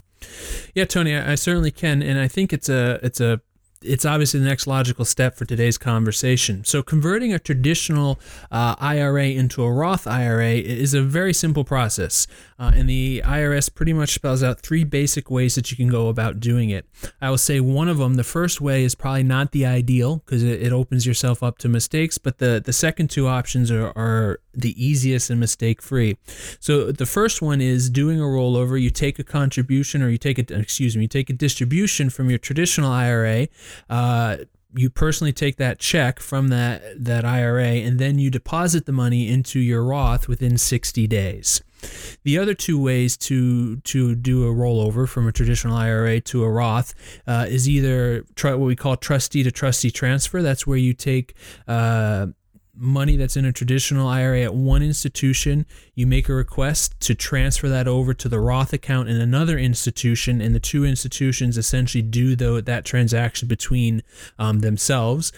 Yeah, 0.73 0.85
Tony, 0.85 1.15
I, 1.15 1.35
certainly 1.35 1.71
can, 1.71 2.01
and 2.01 2.19
I 2.19 2.27
think 2.27 2.53
it's 2.53 2.69
a 2.69 2.99
it's 3.03 3.19
a 3.19 3.41
it's 3.83 4.05
obviously 4.05 4.39
the 4.39 4.45
next 4.45 4.67
logical 4.67 5.05
step 5.05 5.35
for 5.35 5.45
today's 5.45 5.77
conversation. 5.77 6.63
So, 6.63 6.81
converting 6.81 7.33
a 7.33 7.39
traditional 7.39 8.19
uh, 8.51 8.75
IRA 8.79 9.27
into 9.27 9.63
a 9.63 9.71
Roth 9.71 10.07
IRA 10.07 10.53
is 10.53 10.93
a 10.93 11.01
very 11.01 11.33
simple 11.33 11.63
process, 11.63 12.27
uh, 12.59 12.71
and 12.73 12.89
the 12.89 13.21
IRS 13.25 13.73
pretty 13.73 13.93
much 13.93 14.13
spells 14.13 14.43
out 14.43 14.59
three 14.59 14.83
basic 14.83 15.29
ways 15.29 15.55
that 15.55 15.71
you 15.71 15.77
can 15.77 15.87
go 15.87 16.07
about 16.07 16.39
doing 16.39 16.69
it. 16.69 16.85
I 17.21 17.29
will 17.29 17.37
say 17.37 17.59
one 17.59 17.87
of 17.87 17.97
them, 17.97 18.15
the 18.15 18.23
first 18.23 18.61
way, 18.61 18.83
is 18.83 18.95
probably 18.95 19.23
not 19.23 19.51
the 19.51 19.65
ideal 19.65 20.17
because 20.17 20.43
it, 20.43 20.61
it, 20.61 20.73
opens 20.73 21.05
yourself 21.05 21.43
up 21.43 21.59
to 21.59 21.69
mistakes, 21.69 22.17
but 22.17 22.39
the 22.39 22.61
the 22.63 22.73
second 22.73 23.09
two 23.09 23.27
options 23.27 23.69
are, 23.71 23.87
are 23.95 24.39
the 24.53 24.73
easiest 24.83 25.29
and 25.29 25.39
mistake 25.39 25.81
free. 25.81 26.17
So, 26.59 26.91
the 26.91 27.05
first 27.05 27.41
one 27.41 27.61
is 27.61 27.89
doing 27.89 28.19
a 28.19 28.23
rollover. 28.23 28.81
You 28.81 28.89
take 28.89 29.19
a 29.19 29.23
contribution, 29.23 30.01
or 30.01 30.09
you 30.09 30.17
take 30.17 30.39
a 30.39 30.57
excuse 30.57 30.95
me, 30.95 31.03
you 31.03 31.07
take 31.07 31.29
a 31.29 31.33
distribution 31.33 32.09
from 32.09 32.29
your 32.29 32.39
traditional 32.39 32.91
IRA. 32.91 33.47
Uh, 33.89 34.37
you 34.75 34.89
personally 34.89 35.33
take 35.33 35.57
that 35.57 35.79
check 35.79 36.19
from 36.19 36.47
that 36.47 36.81
that 37.03 37.25
IRA 37.25 37.63
and 37.63 37.99
then 37.99 38.17
you 38.17 38.29
deposit 38.29 38.85
the 38.85 38.91
money 38.91 39.27
into 39.27 39.59
your 39.59 39.83
Roth 39.83 40.27
within 40.27 40.57
60 40.57 41.07
days. 41.07 41.61
The 42.23 42.37
other 42.37 42.53
two 42.53 42.81
ways 42.81 43.17
to 43.17 43.77
to 43.77 44.15
do 44.15 44.47
a 44.47 44.53
rollover 44.53 45.07
from 45.07 45.27
a 45.27 45.31
traditional 45.31 45.75
IRA 45.75 46.21
to 46.21 46.43
a 46.43 46.49
Roth 46.49 46.93
uh, 47.27 47.45
is 47.49 47.67
either 47.67 48.23
try 48.35 48.51
what 48.53 48.65
we 48.65 48.75
call 48.75 48.95
trustee 48.95 49.43
to 49.43 49.51
trustee 49.51 49.91
transfer. 49.91 50.41
That's 50.41 50.65
where 50.65 50.77
you 50.77 50.93
take 50.93 51.35
uh, 51.67 52.27
money 52.75 53.15
that's 53.17 53.37
in 53.37 53.45
a 53.45 53.53
traditional 53.53 54.07
IRA 54.07 54.41
at 54.41 54.55
one 54.55 54.81
institution, 54.81 55.65
you 55.93 56.07
make 56.07 56.27
a 56.27 56.33
request 56.33 56.99
to 57.01 57.13
transfer 57.13 57.69
that 57.69 57.87
over 57.87 58.13
to 58.13 58.27
the 58.27 58.39
Roth 58.39 58.73
account 58.73 59.09
in 59.09 59.19
another 59.19 59.57
institution, 59.57 60.41
and 60.41 60.55
the 60.55 60.59
two 60.59 60.83
institutions 60.83 61.57
essentially 61.57 62.01
do 62.01 62.35
the, 62.35 62.61
that 62.61 62.85
transaction 62.85 63.47
between 63.47 64.01
um, 64.39 64.59
themselves. 64.59 65.31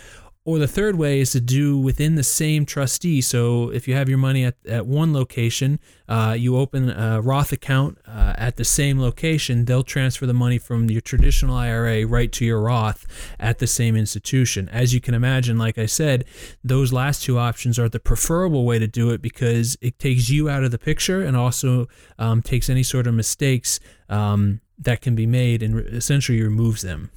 Or 0.45 0.60
the 0.60 0.67
third 0.67 0.95
way 0.95 1.21
is 1.21 1.31
to 1.31 1.41
do 1.41 1.75
within 1.75 2.13
the 2.13 2.23
same 2.23 2.67
trustee. 2.67 3.19
So 3.19 3.71
if 3.71 3.88
you 3.88 3.95
have 3.95 4.08
your 4.08 4.19
money 4.19 4.45
at, 4.45 4.55
at 4.67 4.86
one 4.86 5.12
location, 5.12 5.79
uh, 6.08 6.36
you 6.38 6.55
open 6.55 6.91
a 6.91 7.19
Roth 7.19 7.51
account 7.51 7.97
uh, 8.08 8.36
at 8.38 8.55
the 8.58 8.63
same 8.63 8.99
location, 8.99 9.65
they'll 9.65 9.81
transfer 9.81 10.27
the 10.27 10.36
money 10.36 10.60
from 10.60 10.88
your 10.88 11.01
traditional 11.01 11.55
IRA 11.55 12.05
right 12.05 12.31
to 12.34 12.45
your 12.45 12.62
Roth 12.62 13.08
at 13.39 13.58
the 13.58 13.65
same 13.65 13.95
institution. 13.95 14.69
As 14.69 14.93
you 14.93 15.01
can 15.01 15.15
imagine, 15.15 15.58
like 15.58 15.79
I 15.79 15.88
said, 15.88 16.25
those 16.63 16.93
last 16.93 17.23
two 17.23 17.39
options 17.39 17.79
are 17.79 17.89
the 17.89 17.99
preferable 17.99 18.65
way 18.65 18.77
to 18.77 18.88
do 18.88 19.10
it 19.10 19.23
because 19.23 19.79
it 19.81 19.97
takes 19.97 20.29
you 20.29 20.47
out 20.47 20.63
of 20.63 20.69
the 20.69 20.77
picture 20.77 21.23
and 21.23 21.36
also 21.36 21.88
um, 22.19 22.43
takes 22.43 22.69
any 22.69 22.84
sort 22.84 23.08
of 23.08 23.15
mistakes 23.15 23.79
um, 24.10 24.62
that 24.77 25.01
can 25.01 25.15
be 25.15 25.25
made 25.25 25.63
and 25.63 25.79
essentially 25.88 26.39
removes 26.43 26.84
them. 26.84 27.10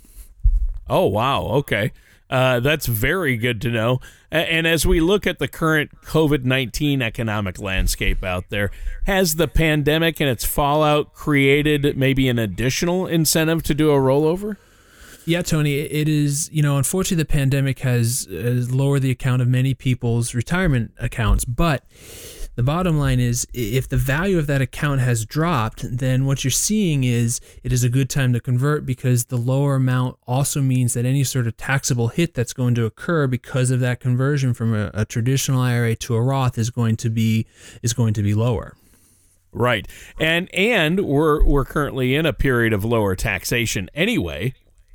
Oh, 0.88 1.06
wow. 1.06 1.42
Okay. 1.42 1.92
Uh, 2.30 2.60
that's 2.60 2.86
very 2.86 3.36
good 3.36 3.60
to 3.62 3.70
know. 3.70 4.00
And 4.30 4.66
as 4.66 4.84
we 4.84 5.00
look 5.00 5.26
at 5.26 5.38
the 5.38 5.48
current 5.48 6.02
COVID 6.02 6.44
19 6.44 7.00
economic 7.00 7.58
landscape 7.58 8.22
out 8.22 8.50
there, 8.50 8.70
has 9.06 9.36
the 9.36 9.48
pandemic 9.48 10.20
and 10.20 10.28
its 10.28 10.44
fallout 10.44 11.14
created 11.14 11.96
maybe 11.96 12.28
an 12.28 12.38
additional 12.38 13.06
incentive 13.06 13.62
to 13.64 13.74
do 13.74 13.90
a 13.90 13.98
rollover? 13.98 14.56
Yeah, 15.24 15.42
Tony, 15.42 15.74
it 15.74 16.08
is, 16.08 16.48
you 16.52 16.62
know, 16.62 16.78
unfortunately, 16.78 17.22
the 17.22 17.28
pandemic 17.28 17.80
has, 17.80 18.26
has 18.30 18.70
lowered 18.72 19.02
the 19.02 19.10
account 19.10 19.42
of 19.42 19.48
many 19.48 19.74
people's 19.74 20.34
retirement 20.34 20.92
accounts, 20.98 21.44
but 21.44 21.84
the 22.58 22.64
bottom 22.64 22.98
line 22.98 23.20
is 23.20 23.46
if 23.54 23.88
the 23.88 23.96
value 23.96 24.36
of 24.36 24.48
that 24.48 24.60
account 24.60 25.00
has 25.00 25.24
dropped, 25.24 25.84
then 25.96 26.26
what 26.26 26.42
you're 26.42 26.50
seeing 26.50 27.04
is 27.04 27.40
it 27.62 27.72
is 27.72 27.84
a 27.84 27.88
good 27.88 28.10
time 28.10 28.32
to 28.32 28.40
convert 28.40 28.84
because 28.84 29.26
the 29.26 29.36
lower 29.36 29.76
amount 29.76 30.18
also 30.26 30.60
means 30.60 30.94
that 30.94 31.04
any 31.04 31.22
sort 31.22 31.46
of 31.46 31.56
taxable 31.56 32.08
hit 32.08 32.34
that's 32.34 32.52
going 32.52 32.74
to 32.74 32.84
occur 32.84 33.28
because 33.28 33.70
of 33.70 33.78
that 33.78 34.00
conversion 34.00 34.54
from 34.54 34.74
a, 34.74 34.90
a 34.92 35.04
traditional 35.04 35.60
IRA 35.60 35.94
to 35.94 36.16
a 36.16 36.20
Roth 36.20 36.58
is 36.58 36.68
going 36.68 36.96
to 36.96 37.08
be 37.08 37.46
is 37.80 37.92
going 37.92 38.12
to 38.14 38.24
be 38.24 38.34
lower. 38.34 38.76
Right. 39.52 39.86
And 40.18 40.52
and 40.52 41.06
we're 41.06 41.44
we're 41.44 41.64
currently 41.64 42.16
in 42.16 42.26
a 42.26 42.32
period 42.32 42.72
of 42.72 42.84
lower 42.84 43.14
taxation 43.14 43.88
anyway. 43.94 44.52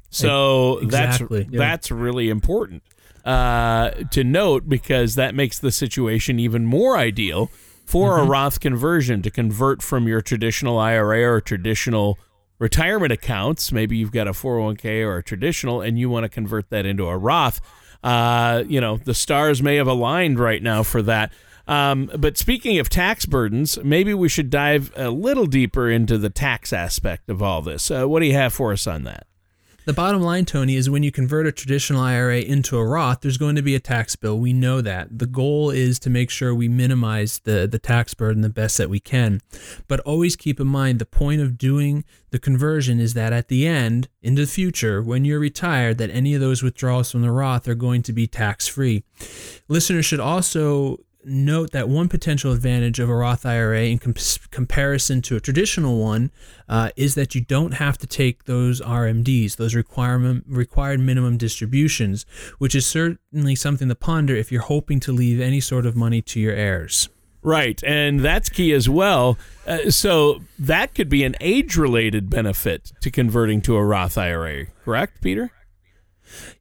So 0.10 0.80
exactly. 0.80 1.44
that's 1.44 1.54
yeah. 1.54 1.60
that's 1.60 1.92
really 1.92 2.30
important 2.30 2.84
uh, 3.24 3.92
to 4.12 4.24
note 4.24 4.68
because 4.68 5.16
that 5.16 5.36
makes 5.36 5.60
the 5.60 5.72
situation 5.72 6.40
even 6.40 6.66
more 6.66 6.98
ideal 6.98 7.50
for 7.86 8.14
mm-hmm. 8.14 8.28
a 8.28 8.30
Roth 8.30 8.60
conversion 8.60 9.22
to 9.22 9.30
convert 9.30 9.82
from 9.82 10.08
your 10.08 10.22
traditional 10.22 10.78
IRA 10.78 11.24
or 11.24 11.42
traditional 11.42 12.18
retirement 12.60 13.12
accounts. 13.12 13.72
Maybe 13.72 13.98
you've 13.98 14.12
got 14.12 14.28
a 14.28 14.32
401k 14.32 15.06
or 15.06 15.18
a 15.18 15.24
traditional 15.24 15.82
and 15.82 15.98
you 15.98 16.10
want 16.10 16.24
to 16.24 16.30
convert 16.30 16.70
that 16.70 16.86
into 16.86 17.08
a 17.08 17.18
Roth. 17.18 17.62
Uh, 18.04 18.64
you 18.68 18.82
know, 18.82 18.98
the 18.98 19.14
stars 19.14 19.62
may 19.62 19.78
have 19.78 19.88
aligned 19.88 20.40
right 20.40 20.62
now 20.62 20.84
for 20.84 21.02
that. 21.04 21.32
Um, 21.66 22.12
but 22.18 22.38
speaking 22.38 22.78
of 22.80 22.90
tax 22.90 23.26
burdens, 23.26 23.80
maybe 23.84 24.14
we 24.14 24.28
should 24.28 24.50
dive 24.50 24.92
a 24.98 25.10
little 25.10 25.46
deeper 25.46 25.90
into 25.90 26.18
the 26.18 26.30
tax 26.30 26.74
aspect 26.74 27.30
of 27.30 27.42
all 27.42 27.62
this. 27.62 27.90
Uh, 27.90 28.06
what 28.06 28.20
do 28.20 28.26
you 28.26 28.34
have 28.34 28.54
for 28.54 28.74
us 28.74 28.86
on 28.86 29.04
that? 29.04 29.28
The 29.86 29.94
bottom 29.94 30.22
line, 30.22 30.46
Tony, 30.46 30.78
is 30.78 30.90
when 30.90 31.04
you 31.04 31.12
convert 31.12 31.46
a 31.46 31.52
traditional 31.52 32.00
IRA 32.00 32.40
into 32.40 32.78
a 32.78 32.86
Roth, 32.86 33.20
there's 33.20 33.38
going 33.38 33.58
to 33.58 33.62
be 33.62 33.76
a 33.76 33.82
tax 33.82 34.16
bill. 34.16 34.40
We 34.40 34.54
know 34.54 34.80
that. 34.80 35.20
The 35.20 35.26
goal 35.26 35.72
is 35.72 36.00
to 36.00 36.10
make 36.10 36.30
sure 36.30 36.56
we 36.56 36.70
minimize 36.70 37.40
the, 37.40 37.68
the 37.70 37.80
tax 37.80 38.14
burden 38.14 38.44
the 38.44 38.50
best 38.50 38.78
that 38.78 38.90
we 38.90 39.02
can. 39.02 39.42
But 39.90 40.00
always 40.02 40.38
keep 40.38 40.62
in 40.62 40.68
mind 40.68 41.00
the 41.00 41.06
point 41.06 41.42
of 41.42 41.58
doing 41.58 42.06
the 42.32 42.40
conversion 42.40 43.02
is 43.02 43.14
that 43.16 43.34
at 43.34 43.50
the 43.50 43.68
end, 43.68 44.08
in 44.22 44.36
the 44.36 44.46
future, 44.46 45.02
when 45.02 45.26
you're 45.26 45.40
retired, 45.40 45.98
that 45.98 46.12
any 46.12 46.34
of 46.34 46.40
those 46.40 46.64
withdrawals 46.64 47.12
from 47.12 47.22
the 47.22 47.32
Roth 47.32 47.68
are 47.68 47.76
going 47.76 48.04
to 48.04 48.14
be 48.14 48.26
tax 48.26 48.70
free. 48.70 49.04
Listeners 49.68 50.06
should 50.06 50.22
also 50.22 51.00
note 51.26 51.72
that 51.72 51.90
one 51.90 52.10
potential 52.10 52.52
advantage 52.52 53.00
of 53.00 53.10
a 53.10 53.16
Roth 53.16 53.46
IRA 53.46 53.86
in 53.86 54.00
com- 54.00 54.14
comparison 54.52 55.22
to 55.24 55.36
a 55.36 55.40
traditional 55.40 56.00
one 56.00 56.32
uh, 56.68 56.90
is 56.96 57.16
that 57.16 57.36
you 57.36 57.42
don't 57.42 57.76
have 57.76 57.98
to 58.00 58.08
take 58.08 58.46
those 58.46 58.82
RMDs, 58.82 59.56
those 59.56 59.76
requirement 59.76 60.46
required 60.48 61.00
minimum 61.00 61.38
distributions, 61.38 62.26
which 62.58 62.76
is 62.76 62.86
certainly 62.86 63.56
something 63.56 63.90
to 63.90 63.96
ponder 63.96 64.36
if 64.36 64.52
you're 64.52 64.62
hoping 64.62 65.00
to 65.02 65.12
leave 65.12 65.40
any 65.40 65.60
sort 65.60 65.86
of 65.86 65.96
money 65.96 66.22
to 66.22 66.40
your 66.40 66.54
heirs. 66.54 67.10
Right, 67.42 67.84
and 67.84 68.22
that's 68.22 68.48
key 68.48 68.72
as 68.72 68.88
well. 68.88 69.38
Uh, 69.68 69.92
so 69.92 70.40
that 70.58 70.96
could 70.96 71.10
be 71.10 71.26
an 71.26 71.36
age-related 71.42 72.30
benefit 72.30 72.94
to 73.02 73.12
converting 73.12 73.62
to 73.64 73.76
a 73.76 73.84
Roth 73.84 74.18
IRA, 74.18 74.68
correct, 74.86 75.22
Peter? 75.22 75.52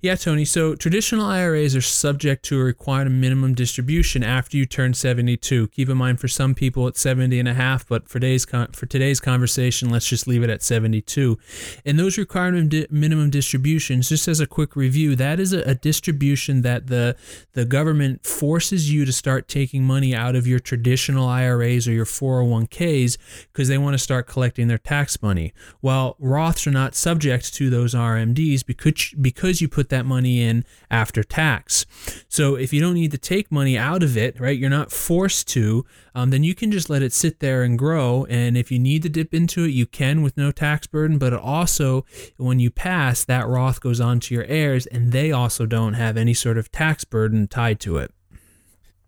Yeah, 0.00 0.16
Tony. 0.16 0.44
So 0.44 0.74
traditional 0.74 1.24
IRAs 1.24 1.76
are 1.76 1.80
subject 1.80 2.44
to 2.46 2.60
a 2.60 2.64
required 2.64 3.10
minimum 3.10 3.54
distribution 3.54 4.22
after 4.22 4.56
you 4.56 4.66
turn 4.66 4.94
72. 4.94 5.68
Keep 5.68 5.88
in 5.88 5.96
mind, 5.96 6.20
for 6.20 6.28
some 6.28 6.54
people, 6.54 6.86
it's 6.88 7.00
70 7.00 7.38
and 7.38 7.48
a 7.48 7.54
half, 7.54 7.86
but 7.86 8.08
for 8.08 8.18
today's 8.18 8.44
for 8.44 8.86
today's 8.86 9.20
conversation, 9.20 9.90
let's 9.90 10.08
just 10.08 10.26
leave 10.26 10.42
it 10.42 10.50
at 10.50 10.62
72. 10.62 11.38
And 11.84 11.98
those 11.98 12.18
required 12.18 12.90
minimum 12.90 13.30
distributions, 13.30 14.08
just 14.08 14.28
as 14.28 14.40
a 14.40 14.46
quick 14.46 14.76
review, 14.76 15.16
that 15.16 15.38
is 15.40 15.52
a, 15.52 15.62
a 15.62 15.74
distribution 15.74 16.62
that 16.62 16.88
the 16.88 17.16
the 17.52 17.64
government 17.64 18.24
forces 18.24 18.92
you 18.92 19.04
to 19.04 19.12
start 19.12 19.48
taking 19.48 19.84
money 19.84 20.14
out 20.14 20.36
of 20.36 20.46
your 20.46 20.58
traditional 20.58 21.28
IRAs 21.28 21.86
or 21.86 21.92
your 21.92 22.04
401ks 22.04 23.18
because 23.52 23.68
they 23.68 23.78
want 23.78 23.94
to 23.94 23.98
start 23.98 24.26
collecting 24.26 24.68
their 24.68 24.78
tax 24.78 25.22
money. 25.22 25.52
While 25.80 26.16
Roths 26.20 26.66
are 26.66 26.70
not 26.70 26.94
subject 26.94 27.54
to 27.54 27.70
those 27.70 27.94
RMDs 27.94 28.64
because 28.64 29.14
because 29.20 29.51
you 29.60 29.68
put 29.68 29.88
that 29.90 30.06
money 30.06 30.42
in 30.42 30.64
after 30.90 31.22
tax. 31.22 31.84
So 32.28 32.54
if 32.54 32.72
you 32.72 32.80
don't 32.80 32.94
need 32.94 33.10
to 33.10 33.18
take 33.18 33.52
money 33.52 33.76
out 33.76 34.02
of 34.02 34.16
it, 34.16 34.40
right, 34.40 34.58
you're 34.58 34.70
not 34.70 34.90
forced 34.90 35.48
to, 35.48 35.84
um, 36.14 36.30
then 36.30 36.42
you 36.42 36.54
can 36.54 36.70
just 36.70 36.88
let 36.88 37.02
it 37.02 37.12
sit 37.12 37.40
there 37.40 37.62
and 37.62 37.78
grow. 37.78 38.24
And 38.30 38.56
if 38.56 38.70
you 38.70 38.78
need 38.78 39.02
to 39.02 39.08
dip 39.08 39.34
into 39.34 39.64
it, 39.64 39.70
you 39.70 39.86
can 39.86 40.22
with 40.22 40.36
no 40.36 40.52
tax 40.52 40.86
burden. 40.86 41.18
But 41.18 41.32
it 41.32 41.40
also, 41.40 42.04
when 42.36 42.60
you 42.60 42.70
pass, 42.70 43.24
that 43.24 43.46
Roth 43.46 43.80
goes 43.80 44.00
on 44.00 44.20
to 44.20 44.34
your 44.34 44.44
heirs, 44.44 44.86
and 44.86 45.12
they 45.12 45.32
also 45.32 45.66
don't 45.66 45.94
have 45.94 46.16
any 46.16 46.34
sort 46.34 46.58
of 46.58 46.72
tax 46.72 47.04
burden 47.04 47.48
tied 47.48 47.80
to 47.80 47.98
it. 47.98 48.12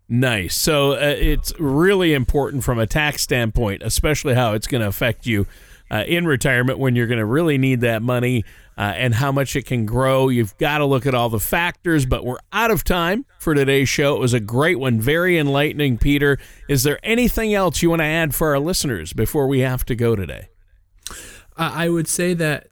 Nice. 0.07 0.55
So 0.55 0.91
uh, 0.91 1.15
it's 1.17 1.51
really 1.59 2.13
important 2.13 2.63
from 2.63 2.77
a 2.77 2.85
tax 2.85 3.23
standpoint, 3.23 3.81
especially 3.83 4.35
how 4.35 4.53
it's 4.53 4.67
going 4.67 4.81
to 4.81 4.87
affect 4.87 5.25
you 5.25 5.47
uh, 5.91 6.03
in 6.07 6.25
retirement 6.25 6.79
when 6.79 6.95
you're 6.95 7.07
going 7.07 7.19
to 7.19 7.25
really 7.25 7.57
need 7.57 7.81
that 7.81 8.01
money 8.01 8.43
uh, 8.77 8.93
and 8.95 9.15
how 9.15 9.31
much 9.31 9.55
it 9.55 9.65
can 9.65 9.85
grow. 9.85 10.29
You've 10.29 10.57
got 10.57 10.79
to 10.79 10.85
look 10.85 11.05
at 11.05 11.15
all 11.15 11.29
the 11.29 11.39
factors, 11.39 12.05
but 12.05 12.25
we're 12.25 12.39
out 12.51 12.71
of 12.71 12.83
time 12.83 13.25
for 13.39 13.53
today's 13.53 13.89
show. 13.89 14.15
It 14.15 14.19
was 14.19 14.33
a 14.33 14.39
great 14.39 14.79
one, 14.79 14.99
very 14.99 15.37
enlightening, 15.37 15.97
Peter. 15.97 16.37
Is 16.67 16.83
there 16.83 16.99
anything 17.03 17.53
else 17.53 17.81
you 17.81 17.89
want 17.89 18.01
to 18.01 18.05
add 18.05 18.35
for 18.35 18.49
our 18.49 18.59
listeners 18.59 19.13
before 19.13 19.47
we 19.47 19.59
have 19.59 19.85
to 19.85 19.95
go 19.95 20.15
today? 20.15 20.49
I 21.57 21.87
would 21.87 22.09
say 22.09 22.33
that 22.33 22.67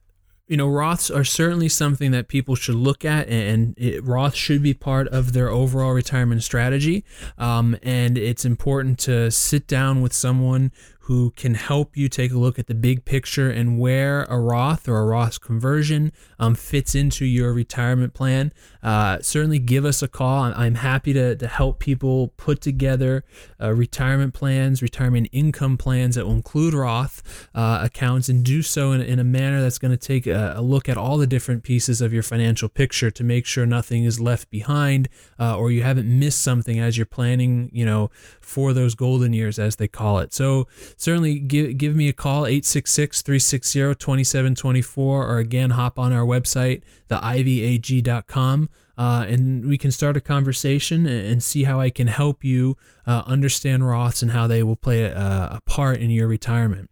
you 0.48 0.58
know, 0.58 0.68
Roths 0.68 1.10
are 1.10 1.24
certainly 1.24 1.70
something 1.70 2.12
that 2.12 2.28
people 2.28 2.56
should 2.56 2.76
look 2.76 3.06
at, 3.06 3.30
and 3.30 3.74
it, 3.78 4.04
Roth 4.04 4.36
should 4.36 4.62
be 4.62 4.74
part 4.74 5.08
of 5.08 5.32
their 5.32 5.50
overall 5.50 5.94
retirement 5.94 6.44
strategy. 6.44 7.06
Um, 7.38 7.78
and 7.82 8.18
it's 8.18 8.44
important 8.44 9.00
to 9.00 9.32
sit 9.32 9.68
down 9.68 10.02
with 10.02 10.12
someone 10.12 10.72
who 11.04 11.32
can 11.32 11.54
help 11.54 11.98
you 11.98 12.08
take 12.08 12.32
a 12.32 12.38
look 12.38 12.58
at 12.58 12.68
the 12.68 12.74
big 12.74 13.04
picture 13.04 13.50
and 13.50 13.78
where 13.78 14.24
a 14.24 14.40
Roth 14.40 14.88
or 14.88 15.00
a 15.00 15.06
Roth 15.06 15.42
conversion 15.42 16.14
um, 16.40 16.56
fits 16.56 16.96
into 16.96 17.26
your 17.26 17.52
retirement 17.52 18.14
plan. 18.14 18.54
Uh, 18.82 19.20
certainly 19.22 19.60
give 19.60 19.84
us 19.84 20.02
a 20.02 20.08
call. 20.08 20.44
I'm 20.44 20.76
happy 20.76 21.12
to, 21.12 21.36
to 21.36 21.48
help 21.48 21.80
people 21.80 22.30
put 22.38 22.62
together 22.62 23.26
uh, 23.62 23.74
retirement 23.74 24.34
plans, 24.34 24.82
retirement 24.82 25.28
income 25.34 25.78
plans 25.78 26.16
that 26.16 26.26
will 26.26 26.36
include 26.36 26.74
Roth 26.74 27.22
uh, 27.54 27.80
accounts 27.82 28.30
and 28.30 28.42
do 28.42 28.62
so 28.62 28.94
in, 28.94 29.02
in 29.02 29.20
a 29.20 29.26
manner 29.26 29.62
that's 29.62 29.80
going 29.80 29.92
to 29.92 29.98
take 29.98 30.26
a, 30.26 30.54
a, 30.56 30.62
look 30.62 30.88
at 30.88 30.96
all 30.96 31.18
the 31.18 31.28
different 31.28 31.64
pieces 31.64 32.00
of 32.00 32.14
your 32.14 32.24
financial 32.24 32.70
picture 32.70 33.12
to 33.12 33.24
make 33.26 33.46
sure 33.46 33.66
nothing 33.66 34.06
is 34.06 34.22
left 34.22 34.50
behind 34.50 35.10
uh, 35.38 35.58
or 35.58 35.70
you 35.70 35.84
haven't 35.84 36.08
missed 36.08 36.42
something 36.42 36.80
as 36.80 36.98
you're 36.98 37.06
planning, 37.06 37.70
you 37.74 37.86
know, 37.86 38.10
for 38.40 38.72
those 38.72 38.96
golden 38.96 39.34
years, 39.34 39.60
as 39.60 39.76
they 39.76 39.90
call 39.90 40.20
it. 40.20 40.34
So 40.34 40.68
certainly 40.98 41.40
give, 41.40 41.78
give 41.78 41.96
me 41.96 42.08
a 42.10 42.14
call, 42.14 42.46
866 42.46 43.22
360 43.22 43.96
2724, 43.96 45.28
or 45.28 45.38
again, 45.38 45.72
hop 45.72 46.00
on 46.00 46.14
our 46.14 46.26
website, 46.26 46.82
theivyag.com. 47.10 48.70
Uh, 48.96 49.26
and 49.28 49.66
we 49.66 49.78
can 49.78 49.92
start 49.92 50.16
a 50.16 50.22
conversation 50.22 51.08
and 51.08 51.44
see 51.44 51.64
how 51.64 51.80
I 51.80 51.90
can 51.90 52.08
help 52.08 52.44
you 52.44 52.78
uh, 53.08 53.24
understand 53.26 53.84
Roths 53.84 54.22
and 54.22 54.32
how 54.32 54.46
they 54.46 54.62
will 54.62 54.76
play 54.76 55.04
a, 55.04 55.16
a 55.16 55.60
part 55.66 56.00
in 56.00 56.12
your 56.12 56.28
retirement. 56.28 56.90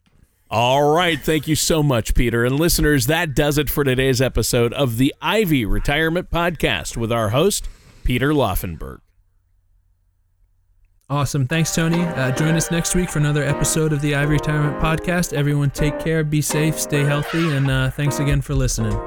All 0.50 0.94
right. 0.94 1.18
Thank 1.18 1.48
you 1.48 1.56
so 1.56 1.82
much, 1.82 2.14
Peter. 2.14 2.44
And 2.44 2.60
listeners, 2.60 3.08
that 3.08 3.34
does 3.34 3.58
it 3.58 3.70
for 3.70 3.86
today's 3.86 4.20
episode 4.20 4.74
of 4.74 4.98
the 4.98 5.16
Ivy 5.22 5.64
Retirement 5.64 6.30
Podcast 6.30 6.98
with 6.98 7.12
our 7.12 7.30
host, 7.30 7.70
Peter 8.04 8.32
Laufenberg. 8.32 9.00
Awesome. 11.12 11.46
Thanks, 11.46 11.76
Tony. 11.76 12.02
Uh, 12.02 12.32
join 12.32 12.56
us 12.56 12.72
next 12.72 12.96
week 12.96 13.10
for 13.10 13.20
another 13.20 13.44
episode 13.44 13.92
of 13.92 14.00
the 14.00 14.16
Ivy 14.16 14.32
Retirement 14.32 14.82
Podcast. 14.82 15.34
Everyone, 15.34 15.70
take 15.70 16.00
care, 16.00 16.24
be 16.24 16.42
safe, 16.42 16.80
stay 16.80 17.04
healthy, 17.04 17.54
and 17.54 17.70
uh, 17.70 17.92
thanks 17.92 18.20
again 18.20 18.40
for 18.40 18.56
listening. 18.56 18.98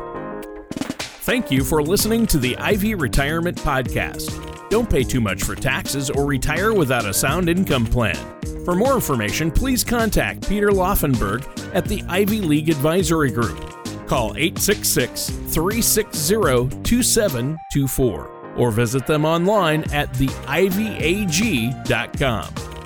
Thank 1.24 1.50
you 1.50 1.64
for 1.64 1.82
listening 1.82 2.26
to 2.26 2.36
the 2.36 2.58
Ivy 2.58 2.94
Retirement 2.94 3.56
Podcast. 3.56 4.68
Don't 4.68 4.90
pay 4.90 5.02
too 5.02 5.22
much 5.22 5.44
for 5.44 5.54
taxes 5.54 6.10
or 6.10 6.26
retire 6.26 6.74
without 6.74 7.06
a 7.06 7.14
sound 7.14 7.48
income 7.48 7.86
plan. 7.86 8.18
For 8.66 8.74
more 8.74 8.92
information, 8.92 9.50
please 9.50 9.82
contact 9.82 10.46
Peter 10.46 10.68
Laufenberg 10.68 11.42
at 11.74 11.86
the 11.86 12.02
Ivy 12.06 12.42
League 12.42 12.68
Advisory 12.68 13.30
Group. 13.30 13.58
Call 14.06 14.36
866 14.36 15.30
360 15.30 16.82
2724 16.82 18.33
or 18.56 18.70
visit 18.70 19.06
them 19.06 19.24
online 19.24 19.84
at 19.92 20.12
theivyag.com. 20.12 20.74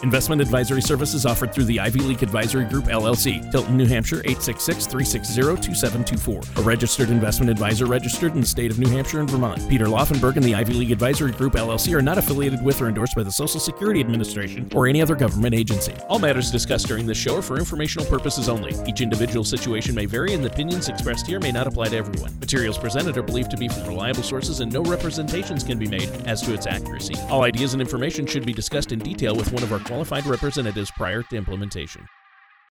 Investment 0.02 0.40
advisory 0.40 0.80
services 0.80 1.26
offered 1.26 1.52
through 1.52 1.64
the 1.64 1.80
Ivy 1.80 2.00
League 2.00 2.22
Advisory 2.22 2.64
Group, 2.64 2.84
LLC, 2.84 3.50
Tilton, 3.50 3.76
New 3.76 3.86
Hampshire, 3.86 4.20
866 4.20 4.86
360 4.86 5.34
2724. 5.66 6.62
A 6.62 6.66
registered 6.66 7.10
investment 7.10 7.50
advisor 7.50 7.86
registered 7.86 8.34
in 8.34 8.40
the 8.40 8.46
state 8.46 8.70
of 8.70 8.78
New 8.78 8.88
Hampshire 8.88 9.20
and 9.20 9.28
Vermont. 9.28 9.68
Peter 9.68 9.86
Laufenberg 9.86 10.36
and 10.36 10.44
the 10.44 10.54
Ivy 10.54 10.74
League 10.74 10.92
Advisory 10.92 11.32
Group, 11.32 11.54
LLC, 11.54 11.94
are 11.94 12.02
not 12.02 12.16
affiliated 12.16 12.62
with 12.62 12.80
or 12.80 12.86
endorsed 12.86 13.16
by 13.16 13.24
the 13.24 13.32
Social 13.32 13.58
Security 13.58 14.00
Administration 14.00 14.70
or 14.72 14.86
any 14.86 15.02
other 15.02 15.16
government 15.16 15.54
agency. 15.54 15.94
All 16.08 16.20
matters 16.20 16.52
discussed 16.52 16.86
during 16.86 17.04
this 17.04 17.18
show 17.18 17.38
are 17.38 17.42
for 17.42 17.58
informational 17.58 18.06
purposes 18.06 18.48
only. 18.48 18.74
Each 18.86 19.00
individual 19.00 19.44
situation 19.44 19.96
may 19.96 20.06
vary, 20.06 20.32
and 20.32 20.44
the 20.44 20.50
opinions 20.50 20.88
expressed 20.88 21.26
here 21.26 21.40
may 21.40 21.50
not 21.50 21.66
apply 21.66 21.88
to 21.88 21.96
everyone. 21.96 22.38
Materials 22.38 22.78
presented 22.78 23.16
are 23.16 23.22
believed 23.22 23.50
to 23.50 23.56
be 23.56 23.68
from 23.68 23.88
reliable 23.88 24.22
sources, 24.22 24.60
and 24.60 24.72
no 24.72 24.82
representations 24.82 25.64
can 25.64 25.78
be 25.78 25.88
made 25.88 26.08
as 26.26 26.40
to 26.42 26.54
its 26.54 26.66
accuracy. 26.68 27.14
All 27.28 27.42
ideas 27.42 27.72
and 27.72 27.82
information 27.82 28.26
should 28.26 28.46
be 28.46 28.52
discussed 28.52 28.92
in 28.92 29.00
detail 29.00 29.34
with 29.34 29.52
one 29.52 29.62
of 29.64 29.72
our 29.72 29.80
qualified 29.88 30.26
representatives 30.26 30.90
prior 30.90 31.22
to 31.22 31.36
implementation. 31.36 32.06